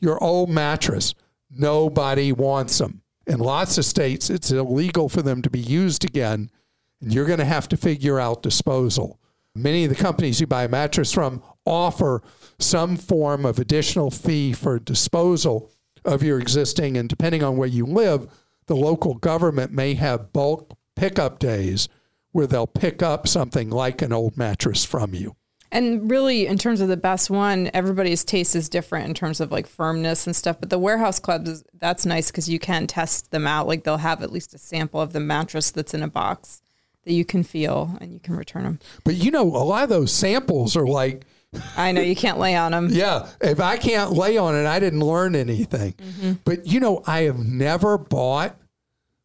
Your 0.00 0.22
old 0.22 0.50
mattress, 0.50 1.14
nobody 1.50 2.32
wants 2.32 2.78
them. 2.78 3.02
In 3.26 3.40
lots 3.40 3.76
of 3.78 3.84
states, 3.84 4.30
it's 4.30 4.50
illegal 4.50 5.08
for 5.08 5.22
them 5.22 5.42
to 5.42 5.50
be 5.50 5.60
used 5.60 6.04
again, 6.04 6.50
and 7.00 7.12
you're 7.12 7.26
going 7.26 7.38
to 7.38 7.44
have 7.44 7.68
to 7.68 7.76
figure 7.76 8.18
out 8.18 8.42
disposal. 8.42 9.20
Many 9.54 9.84
of 9.84 9.90
the 9.90 9.96
companies 9.96 10.40
you 10.40 10.46
buy 10.46 10.64
a 10.64 10.68
mattress 10.68 11.12
from 11.12 11.42
offer 11.64 12.22
some 12.58 12.96
form 12.96 13.44
of 13.44 13.58
additional 13.58 14.10
fee 14.10 14.52
for 14.52 14.78
disposal 14.78 15.70
of 16.04 16.22
your 16.22 16.38
existing, 16.38 16.96
and 16.96 17.08
depending 17.08 17.42
on 17.42 17.56
where 17.56 17.68
you 17.68 17.84
live, 17.84 18.28
the 18.68 18.76
local 18.76 19.14
government 19.14 19.72
may 19.72 19.94
have 19.94 20.32
bulk 20.32 20.78
pickup 20.94 21.38
days 21.38 21.88
where 22.32 22.46
they'll 22.46 22.66
pick 22.66 23.02
up 23.02 23.26
something 23.26 23.70
like 23.70 24.00
an 24.00 24.12
old 24.12 24.36
mattress 24.36 24.84
from 24.84 25.14
you. 25.14 25.34
And 25.70 26.10
really, 26.10 26.46
in 26.46 26.56
terms 26.56 26.80
of 26.80 26.88
the 26.88 26.96
best 26.96 27.28
one, 27.28 27.70
everybody's 27.74 28.24
taste 28.24 28.56
is 28.56 28.68
different 28.68 29.06
in 29.06 29.14
terms 29.14 29.40
of 29.40 29.52
like 29.52 29.66
firmness 29.66 30.26
and 30.26 30.34
stuff. 30.34 30.56
But 30.60 30.70
the 30.70 30.78
warehouse 30.78 31.18
clubs, 31.18 31.62
that's 31.74 32.06
nice 32.06 32.30
because 32.30 32.48
you 32.48 32.58
can 32.58 32.86
test 32.86 33.30
them 33.32 33.46
out. 33.46 33.66
Like 33.66 33.84
they'll 33.84 33.98
have 33.98 34.22
at 34.22 34.32
least 34.32 34.54
a 34.54 34.58
sample 34.58 35.00
of 35.00 35.12
the 35.12 35.20
mattress 35.20 35.70
that's 35.70 35.92
in 35.92 36.02
a 36.02 36.08
box 36.08 36.62
that 37.04 37.12
you 37.12 37.24
can 37.24 37.42
feel 37.42 37.96
and 38.00 38.12
you 38.12 38.20
can 38.20 38.34
return 38.34 38.64
them. 38.64 38.78
But 39.04 39.16
you 39.16 39.30
know, 39.30 39.42
a 39.42 39.64
lot 39.64 39.82
of 39.82 39.88
those 39.90 40.12
samples 40.12 40.74
are 40.76 40.86
like, 40.86 41.26
I 41.76 41.92
know 41.92 42.00
you 42.00 42.16
can't 42.16 42.38
lay 42.38 42.56
on 42.56 42.72
them. 42.72 42.88
Yeah. 42.98 43.28
If 43.40 43.60
I 43.60 43.76
can't 43.76 44.12
lay 44.12 44.36
on 44.36 44.54
it, 44.54 44.66
I 44.66 44.80
didn't 44.80 45.00
learn 45.00 45.34
anything. 45.34 45.92
Mm-hmm. 45.94 46.32
But, 46.44 46.66
you 46.66 46.80
know, 46.80 47.02
I 47.06 47.22
have 47.22 47.38
never 47.38 47.96
bought 47.96 48.56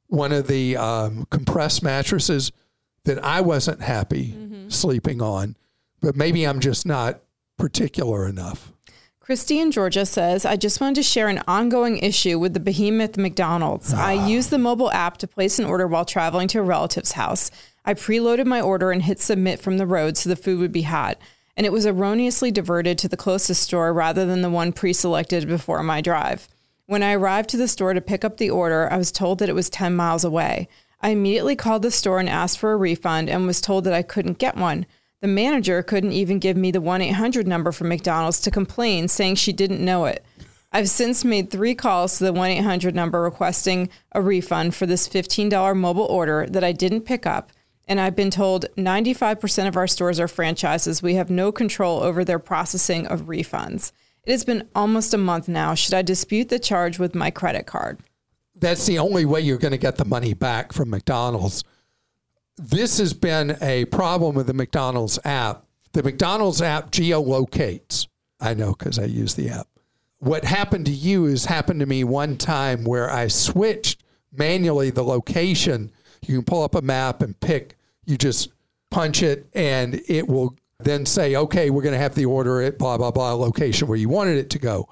one 0.08 0.32
of 0.32 0.48
the 0.48 0.78
um, 0.78 1.26
compressed 1.32 1.82
mattresses 1.82 2.52
that 3.06 3.24
I 3.24 3.42
wasn't 3.42 3.82
happy 3.82 4.36
mm-hmm. 4.38 4.70
sleeping 4.70 5.22
on. 5.22 5.56
But 6.02 6.16
maybe 6.16 6.46
I'm 6.46 6.60
just 6.60 6.86
not 6.86 7.22
particular 7.58 8.28
enough. 8.28 8.72
Christy 9.20 9.60
in 9.60 9.72
Georgia 9.72 10.06
says, 10.06 10.46
I 10.46 10.58
just 10.58 10.82
wanted 10.82 10.96
to 10.96 11.04
share 11.04 11.30
an 11.30 11.42
ongoing 11.48 11.98
issue 11.98 12.38
with 12.38 12.54
the 12.54 12.60
behemoth 12.60 13.18
McDonald's. 13.18 13.94
Ah. 13.94 14.08
I 14.08 14.28
used 14.28 14.50
the 14.50 14.58
mobile 14.58 14.92
app 14.92 15.18
to 15.18 15.28
place 15.28 15.60
an 15.60 15.66
order 15.66 15.88
while 15.88 16.04
traveling 16.04 16.50
to 16.50 16.60
a 16.60 16.64
relative's 16.64 17.14
house. 17.14 17.50
I 17.86 17.94
preloaded 17.94 18.46
my 18.46 18.60
order 18.60 18.92
and 18.92 19.02
hit 19.02 19.22
submit 19.22 19.62
from 19.62 19.78
the 19.78 19.88
road 19.88 20.18
so 20.18 20.30
the 20.30 20.36
food 20.36 20.60
would 20.60 20.74
be 20.74 20.82
hot 20.84 21.18
and 21.56 21.66
it 21.66 21.72
was 21.72 21.86
erroneously 21.86 22.52
diverted 22.52 22.98
to 22.98 23.08
the 23.08 23.18
closest 23.18 23.64
store 23.64 23.94
rather 23.94 24.26
than 24.26 24.42
the 24.42 24.50
one 24.50 24.72
pre 24.72 24.94
selected 24.94 25.48
before 25.48 25.84
my 25.84 26.02
drive. 26.02 26.48
When 26.86 27.04
I 27.04 27.14
arrived 27.14 27.50
to 27.52 27.58
the 27.58 27.68
store 27.68 27.94
to 27.94 28.02
pick 28.02 28.26
up 28.26 28.38
the 28.38 28.50
order, 28.50 28.92
I 28.92 28.98
was 28.98 29.12
told 29.12 29.40
that 29.40 29.50
it 29.50 29.56
was 29.56 29.70
10 29.70 29.96
miles 29.96 30.24
away. 30.24 30.68
I 31.02 31.10
immediately 31.10 31.56
called 31.56 31.82
the 31.82 31.92
store 31.92 32.20
and 32.20 32.30
asked 32.30 32.58
for 32.58 32.72
a 32.72 32.78
refund 32.78 33.30
and 33.30 33.46
was 33.46 33.62
told 33.62 33.84
that 33.84 33.94
I 33.94 34.02
couldn't 34.02 34.38
get 34.38 34.58
one. 34.58 34.86
The 35.22 35.28
manager 35.28 35.82
couldn't 35.84 36.12
even 36.12 36.40
give 36.40 36.58
me 36.58 36.72
the 36.72 36.82
1 36.82 37.02
800 37.02 37.48
number 37.48 37.72
for 37.72 37.86
McDonald's 37.86 38.42
to 38.42 38.52
complain, 38.52 39.08
saying 39.08 39.36
she 39.36 39.54
didn't 39.54 39.84
know 39.84 40.06
it. 40.06 40.26
I've 40.72 40.90
since 40.90 41.24
made 41.24 41.52
three 41.52 41.76
calls 41.76 42.18
to 42.18 42.26
the 42.26 42.34
1 42.34 42.50
800 42.50 42.96
number 42.96 43.22
requesting 43.22 43.90
a 44.12 44.22
refund 44.22 44.76
for 44.76 44.86
this 44.86 45.08
$15 45.08 45.76
mobile 45.78 46.06
order 46.06 46.48
that 46.50 46.64
I 46.64 46.72
didn't 46.72 47.02
pick 47.02 47.26
up 47.26 47.52
and 47.88 48.00
I've 48.00 48.16
been 48.16 48.32
told 48.32 48.66
95% 48.78 49.68
of 49.68 49.78
our 49.78 49.88
stores 49.88 50.20
are 50.20 50.28
franchises. 50.28 51.02
We 51.02 51.16
have 51.16 51.30
no 51.30 51.52
control 51.52 52.02
over 52.02 52.24
their 52.24 52.40
processing 52.40 53.08
of 53.08 53.24
refunds. 53.24 53.92
It 54.24 54.32
has 54.32 54.46
been 54.46 54.70
almost 54.74 55.14
a 55.14 55.18
month 55.18 55.48
now. 55.50 55.74
Should 55.76 55.94
I 55.94 56.02
dispute 56.02 56.50
the 56.50 56.60
charge 56.60 56.98
with 56.98 57.14
my 57.14 57.30
credit 57.30 57.66
card? 57.66 58.00
That's 58.56 58.86
the 58.86 59.00
only 59.00 59.26
way 59.26 59.42
you're 59.42 59.58
going 59.58 59.72
to 59.72 59.78
get 59.78 59.98
the 59.98 60.06
money 60.06 60.34
back 60.34 60.72
from 60.72 60.90
McDonald's. 60.90 61.64
This 62.56 63.00
has 63.00 63.14
been 63.14 63.58
a 63.62 63.86
problem 63.86 64.36
with 64.36 64.48
the 64.48 64.54
McDonald's 64.54 65.20
app. 65.26 65.66
The 65.92 66.04
McDonald's 66.04 66.62
app 66.62 66.92
geolocates. 66.92 68.08
I 68.40 68.54
know 68.54 68.74
because 68.74 68.98
I 68.98 69.06
use 69.06 69.36
the 69.36 69.50
app. 69.50 69.68
what 70.20 70.46
happened 70.46 70.86
to 70.86 70.92
you 70.92 71.26
is 71.26 71.46
happened 71.46 71.82
to 71.82 71.86
me 71.86 72.04
one 72.06 72.38
time 72.38 72.86
where 72.86 73.10
I 73.10 73.28
switched 73.28 74.04
manually 74.32 74.90
the 74.90 75.04
location. 75.04 75.92
You 76.28 76.36
can 76.36 76.46
pull 76.46 76.64
up 76.64 76.76
a 76.76 76.82
map 76.82 77.22
and 77.22 77.40
pick, 77.40 77.78
you 78.06 78.18
just 78.18 78.50
punch 78.92 79.24
it, 79.24 79.48
and 79.54 80.02
it 80.08 80.28
will 80.28 80.56
then 80.80 81.06
say, 81.06 81.36
okay, 81.36 81.70
we're 81.70 81.82
going 81.82 81.94
to 81.94 82.00
have 82.00 82.16
the 82.16 82.26
order 82.26 82.62
at 82.62 82.78
blah, 82.78 82.98
blah, 82.98 83.12
blah 83.12 83.34
location 83.34 83.88
where 83.88 83.98
you 83.98 84.10
wanted 84.10 84.38
it 84.38 84.50
to 84.52 84.60
go. 84.60 84.88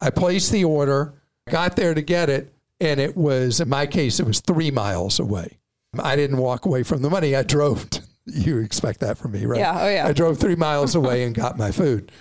I 0.00 0.10
placed 0.10 0.52
the 0.52 0.64
order, 0.64 1.14
got 1.48 1.76
there 1.76 1.94
to 1.94 2.02
get 2.02 2.28
it, 2.28 2.52
and 2.80 3.00
it 3.00 3.16
was, 3.16 3.60
in 3.60 3.68
my 3.68 3.86
case, 3.86 4.20
it 4.20 4.26
was 4.26 4.40
three 4.40 4.70
miles 4.70 5.18
away. 5.18 5.58
I 5.98 6.16
didn't 6.16 6.38
walk 6.38 6.66
away 6.66 6.82
from 6.82 7.02
the 7.02 7.10
money. 7.10 7.34
I 7.34 7.42
drove. 7.42 7.88
you 8.26 8.58
expect 8.58 9.00
that 9.00 9.16
from 9.16 9.32
me, 9.32 9.46
right? 9.46 9.60
Yeah. 9.60 9.78
Oh, 9.80 9.88
yeah. 9.88 10.06
I 10.06 10.12
drove 10.12 10.38
three 10.38 10.56
miles 10.56 10.94
away 10.96 11.22
and 11.22 11.34
got 11.34 11.56
my 11.56 11.72
food. 11.72 12.12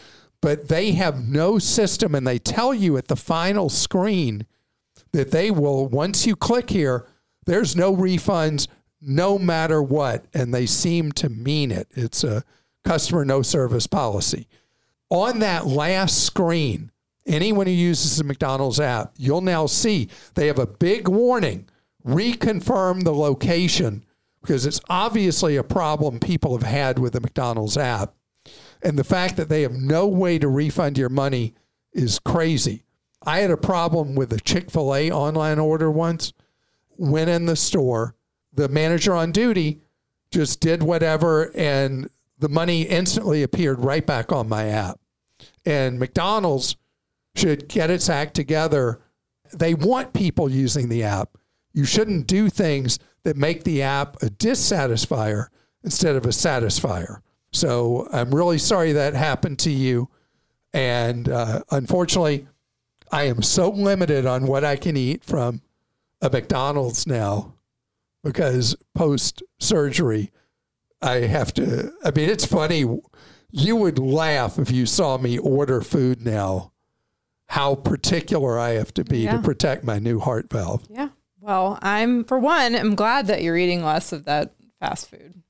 But 0.42 0.68
they 0.68 0.92
have 0.94 1.28
no 1.28 1.60
system, 1.60 2.16
and 2.16 2.26
they 2.26 2.40
tell 2.40 2.74
you 2.74 2.98
at 2.98 3.08
the 3.08 3.16
final 3.16 3.70
screen 3.70 4.46
that 5.12 5.32
they 5.32 5.50
will, 5.50 5.88
once 5.88 6.26
you 6.26 6.36
click 6.36 6.70
here, 6.70 7.08
there's 7.46 7.76
no 7.76 7.96
refunds 7.96 8.68
no 9.02 9.38
matter 9.38 9.82
what. 9.82 10.26
And 10.34 10.54
they 10.54 10.66
seem 10.66 11.12
to 11.14 11.30
mean 11.30 11.72
it. 11.72 11.88
It's 11.92 12.24
a 12.24 12.44
customer 12.84 13.26
no 13.26 13.42
service 13.42 13.88
policy. 13.88 14.48
On 15.10 15.40
that 15.40 15.68
last 15.68 16.24
screen, 16.24 16.92
anyone 17.26 17.68
who 17.68 17.74
uses 17.74 18.18
the 18.18 18.24
McDonald's 18.24 18.80
app, 18.80 19.14
you'll 19.18 19.42
now 19.42 19.66
see 19.66 20.10
they 20.34 20.48
have 20.48 20.60
a 20.60 20.68
big 20.68 21.08
warning 21.08 21.68
reconfirm 22.06 23.04
the 23.04 23.14
location 23.14 24.06
because 24.42 24.66
it's 24.66 24.82
obviously 24.90 25.56
a 25.56 25.64
problem 25.64 26.20
people 26.20 26.56
have 26.56 26.68
had 26.68 27.00
with 27.00 27.14
the 27.14 27.20
McDonald's 27.20 27.78
app. 27.78 28.14
And 28.84 29.00
the 29.00 29.04
fact 29.04 29.38
that 29.38 29.50
they 29.50 29.64
have 29.64 29.74
no 29.74 30.08
way 30.08 30.38
to 30.38 30.48
refund 30.48 31.00
your 31.00 31.10
money 31.10 31.56
is 31.94 32.20
crazy. 32.20 32.84
I 33.24 33.40
had 33.40 33.50
a 33.50 33.58
problem 33.58 34.14
with 34.14 34.32
a 34.32 34.40
Chick 34.40 34.70
fil 34.70 34.94
A 34.94 35.10
online 35.10 35.58
order 35.58 35.90
once. 35.90 36.32
Went 36.98 37.30
in 37.30 37.46
the 37.46 37.56
store, 37.56 38.16
the 38.54 38.70
manager 38.70 39.14
on 39.14 39.32
duty 39.32 39.82
just 40.32 40.60
did 40.60 40.84
whatever, 40.84 41.52
and 41.56 42.10
the 42.40 42.50
money 42.50 42.84
instantly 42.84 43.44
appeared 43.44 43.80
right 43.80 44.06
back 44.06 44.32
on 44.32 44.50
my 44.50 44.68
app. 44.68 45.00
And 45.66 46.00
McDonald's 46.00 46.76
should 47.36 47.68
get 47.68 47.90
its 47.90 48.10
act 48.10 48.34
together. 48.34 49.02
They 49.54 49.74
want 49.74 50.14
people 50.14 50.50
using 50.50 50.90
the 50.90 51.04
app. 51.04 51.38
You 51.74 51.86
shouldn't 51.86 52.28
do 52.28 52.50
things 52.50 53.00
that 53.24 53.36
make 53.38 53.64
the 53.64 53.82
app 53.82 54.22
a 54.22 54.28
dissatisfier 54.28 55.48
instead 55.84 56.16
of 56.16 56.26
a 56.26 56.30
satisfier. 56.30 57.22
So 57.52 58.08
I'm 58.12 58.34
really 58.34 58.58
sorry 58.58 58.94
that 58.94 59.14
happened 59.14 59.60
to 59.60 59.72
you. 59.72 60.10
And 60.74 61.30
uh, 61.30 61.62
unfortunately, 61.72 62.48
I 63.12 63.24
am 63.24 63.42
so 63.42 63.70
limited 63.70 64.26
on 64.26 64.48
what 64.48 64.66
I 64.66 64.76
can 64.76 64.98
eat 64.98 65.24
from 65.24 65.62
a 66.22 66.30
McDonald's 66.30 67.06
now 67.06 67.54
because 68.24 68.76
post 68.96 69.44
surgery, 69.60 70.32
I 71.02 71.22
have 71.22 71.54
to. 71.56 71.92
I 72.04 72.12
mean, 72.12 72.30
it's 72.30 72.46
funny. 72.46 72.86
You 73.52 73.76
would 73.76 74.00
laugh 74.00 74.58
if 74.60 74.72
you 74.72 74.86
saw 74.86 75.18
me 75.18 75.38
order 75.38 75.82
food 75.82 76.26
now, 76.26 76.72
how 77.48 77.76
particular 77.76 78.60
I 78.60 78.72
have 78.72 78.94
to 78.96 79.04
be 79.04 79.20
Yeah. 79.20 79.38
to 79.38 79.42
protect 79.44 79.84
my 79.84 80.00
new 80.00 80.20
heart 80.20 80.52
valve. 80.52 80.86
Yeah. 80.90 81.10
Well, 81.40 81.78
I'm 81.82 82.24
for 82.24 82.40
one, 82.40 82.76
I'm 82.76 82.96
glad 82.96 83.28
that 83.28 83.44
you're 83.44 83.58
eating 83.58 83.84
less 83.84 84.12
of 84.12 84.26
that 84.26 84.56
fast 84.80 85.10
food. 85.10 85.42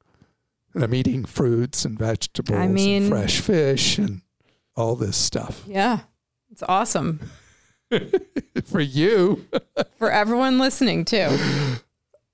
And 0.74 0.84
I'm 0.84 0.94
eating 0.94 1.24
fruits 1.24 1.86
and 1.86 1.98
vegetables 1.98 2.60
I 2.60 2.68
mean- 2.68 3.04
and 3.04 3.12
fresh 3.12 3.40
fish 3.40 3.98
and 3.98 4.22
all 4.76 4.98
this 4.98 5.16
stuff. 5.16 5.64
Yeah. 5.66 6.00
It's 6.52 6.64
awesome. 6.68 7.22
For 8.66 8.82
you, 8.82 9.46
For 10.00 10.12
everyone 10.12 10.60
listening 10.60 11.06
too. 11.06 11.38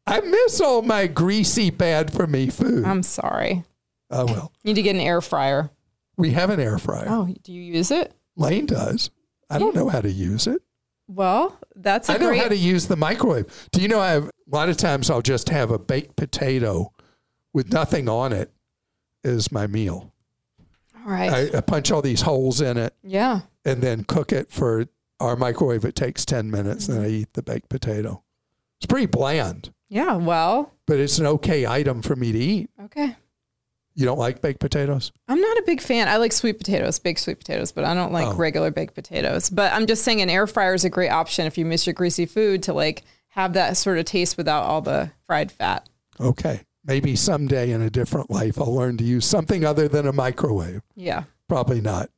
I 0.08 0.20
miss 0.22 0.60
all 0.60 0.82
my 0.82 1.08
greasy, 1.08 1.70
bad 1.70 2.12
for 2.12 2.26
me 2.26 2.50
food. 2.50 2.86
I'm 2.86 3.04
sorry. 3.04 3.64
oh, 4.10 4.26
well. 4.26 4.52
You 4.64 4.70
need 4.70 4.76
to 4.76 4.82
get 4.82 4.96
an 4.96 5.02
air 5.02 5.22
fryer. 5.22 5.70
We 6.18 6.32
have 6.32 6.50
an 6.50 6.60
air 6.60 6.78
fryer. 6.78 7.06
Oh, 7.08 7.34
do 7.44 7.54
you 7.54 7.62
use 7.62 7.92
it? 7.92 8.14
Lane 8.36 8.66
does. 8.66 9.12
I 9.50 9.60
don't 9.60 9.76
know 9.76 9.90
how 9.90 10.02
to 10.02 10.12
use 10.12 10.48
it. 10.48 10.62
Well, 11.08 11.60
that's 11.76 12.10
a 12.10 12.14
I 12.14 12.18
know 12.18 12.30
great 12.30 12.42
how 12.42 12.48
to 12.48 12.58
use 12.58 12.88
the 12.88 12.96
microwave. 12.96 13.70
Do 13.72 13.82
you 13.82 13.88
know 13.88 14.00
I 14.00 14.12
have 14.12 14.26
a 14.26 14.32
lot 14.56 14.70
of 14.70 14.78
times 14.78 15.10
I'll 15.10 15.22
just 15.22 15.50
have 15.50 15.70
a 15.72 15.80
baked 15.80 16.16
potato 16.16 16.94
with 17.54 17.72
nothing 17.72 18.08
on 18.08 18.34
it 18.34 18.52
as 19.24 19.52
my 19.52 19.68
meal. 19.68 20.14
All 20.96 21.12
right. 21.12 21.54
I, 21.54 21.58
I 21.58 21.62
punch 21.62 21.92
all 21.92 22.02
these 22.02 22.22
holes 22.22 22.62
in 22.62 22.78
it 22.78 22.94
yeah. 23.04 23.42
and 23.66 23.82
then 23.82 24.04
cook 24.04 24.32
it 24.32 24.52
for 24.52 24.88
our 25.22 25.36
microwave. 25.36 25.86
It 25.86 25.96
takes 25.96 26.26
10 26.26 26.50
minutes 26.52 26.88
and 26.88 26.98
then 26.98 27.04
I 27.04 27.08
mm-hmm. 27.08 27.16
eat 27.22 27.34
the 27.34 27.44
baked 27.44 27.70
potato. 27.70 28.24
It's 28.78 28.88
pretty 28.88 29.06
bland, 29.06 29.72
Yeah. 29.90 30.16
Well, 30.16 30.74
but 30.88 31.00
it's 31.00 31.20
an 31.20 31.28
okay 31.28 31.66
item 31.68 32.02
for 32.02 32.16
me 32.16 32.32
to 32.32 32.40
eat. 32.40 32.70
okay. 32.84 33.16
You 33.94 34.06
don't 34.06 34.18
like 34.18 34.42
baked 34.42 34.62
potatoes? 34.62 35.12
I'm 35.28 35.42
not 35.42 35.58
a 35.58 35.64
big 35.66 35.82
fan. 35.82 36.08
I 36.08 36.16
like 36.16 36.32
sweet 36.32 36.58
potatoes, 36.58 36.98
baked 36.98 37.20
sweet 37.20 37.40
potatoes, 37.40 37.74
but 37.74 37.84
I 37.84 37.94
don't 37.94 38.14
like 38.14 38.28
Oh. 38.28 38.36
regular 38.36 38.72
baked 38.72 38.96
potatoes. 38.96 39.50
But 39.50 39.74
I'm 39.74 39.86
just 39.86 40.04
saying 40.04 40.22
an 40.22 40.30
air 40.30 40.48
fryer 40.48 40.74
is 40.74 40.86
a 40.86 40.90
great 40.90 41.10
option 41.10 41.46
if 41.46 41.58
you 41.58 41.66
miss 41.66 41.86
your 41.86 41.94
greasy 41.94 42.26
food 42.26 42.64
to 42.64 42.74
like 42.74 43.04
have 43.30 43.54
that 43.54 43.76
sort 43.78 43.98
of 43.98 44.06
taste 44.06 44.38
without 44.38 44.64
all 44.64 44.82
the 44.82 45.12
fried 45.28 45.52
fat. 45.52 45.90
Okay. 46.20 46.62
Maybe 46.86 47.16
someday 47.16 47.72
in 47.72 47.82
a 47.82 47.90
different 47.90 48.32
life, 48.32 48.60
I'll 48.60 48.74
learn 48.74 48.98
to 48.98 49.04
use 49.04 49.26
something 49.26 49.64
other 49.66 49.88
than 49.88 50.08
a 50.08 50.14
microwave. 50.14 50.82
Yeah. 50.96 51.24
Probably 51.48 51.82
not. 51.82 52.10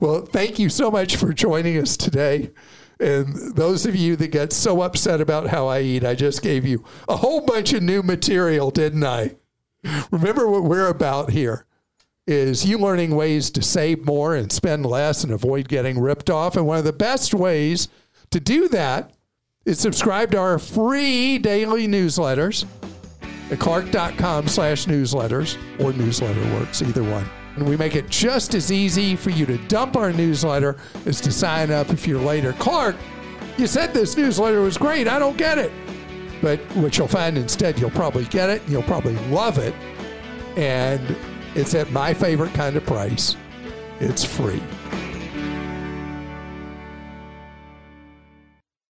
Well, 0.00 0.22
thank 0.26 0.58
you 0.58 0.68
so 0.68 0.90
much 0.90 1.16
for 1.16 1.32
joining 1.32 1.78
us 1.78 1.96
today. 1.96 2.50
And 2.98 3.54
those 3.54 3.84
of 3.84 3.94
you 3.94 4.16
that 4.16 4.28
get 4.28 4.52
so 4.52 4.80
upset 4.80 5.20
about 5.20 5.48
how 5.48 5.66
I 5.66 5.80
eat, 5.80 6.04
I 6.04 6.14
just 6.14 6.42
gave 6.42 6.64
you 6.64 6.84
a 7.08 7.16
whole 7.16 7.42
bunch 7.42 7.72
of 7.72 7.82
new 7.82 8.02
material, 8.02 8.70
didn't 8.70 9.04
I? 9.04 9.36
Remember 10.10 10.48
what 10.48 10.64
we're 10.64 10.88
about 10.88 11.30
here 11.30 11.66
is 12.26 12.64
you 12.64 12.78
learning 12.78 13.14
ways 13.14 13.50
to 13.50 13.62
save 13.62 14.04
more 14.04 14.34
and 14.34 14.50
spend 14.50 14.84
less 14.84 15.22
and 15.22 15.32
avoid 15.32 15.68
getting 15.68 16.00
ripped 16.00 16.30
off. 16.30 16.56
And 16.56 16.66
one 16.66 16.78
of 16.78 16.84
the 16.84 16.92
best 16.92 17.34
ways 17.34 17.88
to 18.30 18.40
do 18.40 18.68
that 18.68 19.12
is 19.64 19.78
subscribe 19.78 20.32
to 20.32 20.38
our 20.38 20.58
free 20.58 21.38
daily 21.38 21.86
newsletters 21.86 22.64
at 23.50 23.60
clark.com 23.60 24.48
slash 24.48 24.86
newsletters 24.86 25.56
or 25.80 25.92
newsletter 25.92 26.42
works, 26.54 26.82
either 26.82 27.04
one. 27.04 27.28
And 27.56 27.68
we 27.68 27.76
make 27.76 27.96
it 27.96 28.08
just 28.10 28.54
as 28.54 28.70
easy 28.70 29.16
for 29.16 29.30
you 29.30 29.46
to 29.46 29.56
dump 29.68 29.96
our 29.96 30.12
newsletter 30.12 30.76
as 31.06 31.20
to 31.22 31.32
sign 31.32 31.70
up 31.70 31.90
if 31.90 32.06
you're 32.06 32.20
later. 32.20 32.52
Clark, 32.54 32.96
you 33.56 33.66
said 33.66 33.94
this 33.94 34.16
newsletter 34.16 34.60
was 34.60 34.76
great. 34.76 35.08
I 35.08 35.18
don't 35.18 35.38
get 35.38 35.58
it. 35.58 35.72
But 36.42 36.60
what 36.76 36.98
you'll 36.98 37.08
find 37.08 37.38
instead, 37.38 37.78
you'll 37.78 37.90
probably 37.90 38.24
get 38.26 38.50
it. 38.50 38.62
And 38.62 38.70
you'll 38.70 38.82
probably 38.82 39.16
love 39.30 39.58
it. 39.58 39.74
And 40.56 41.16
it's 41.54 41.74
at 41.74 41.90
my 41.92 42.12
favorite 42.12 42.52
kind 42.52 42.76
of 42.76 42.84
price. 42.84 43.36
It's 44.00 44.24
free. 44.24 44.62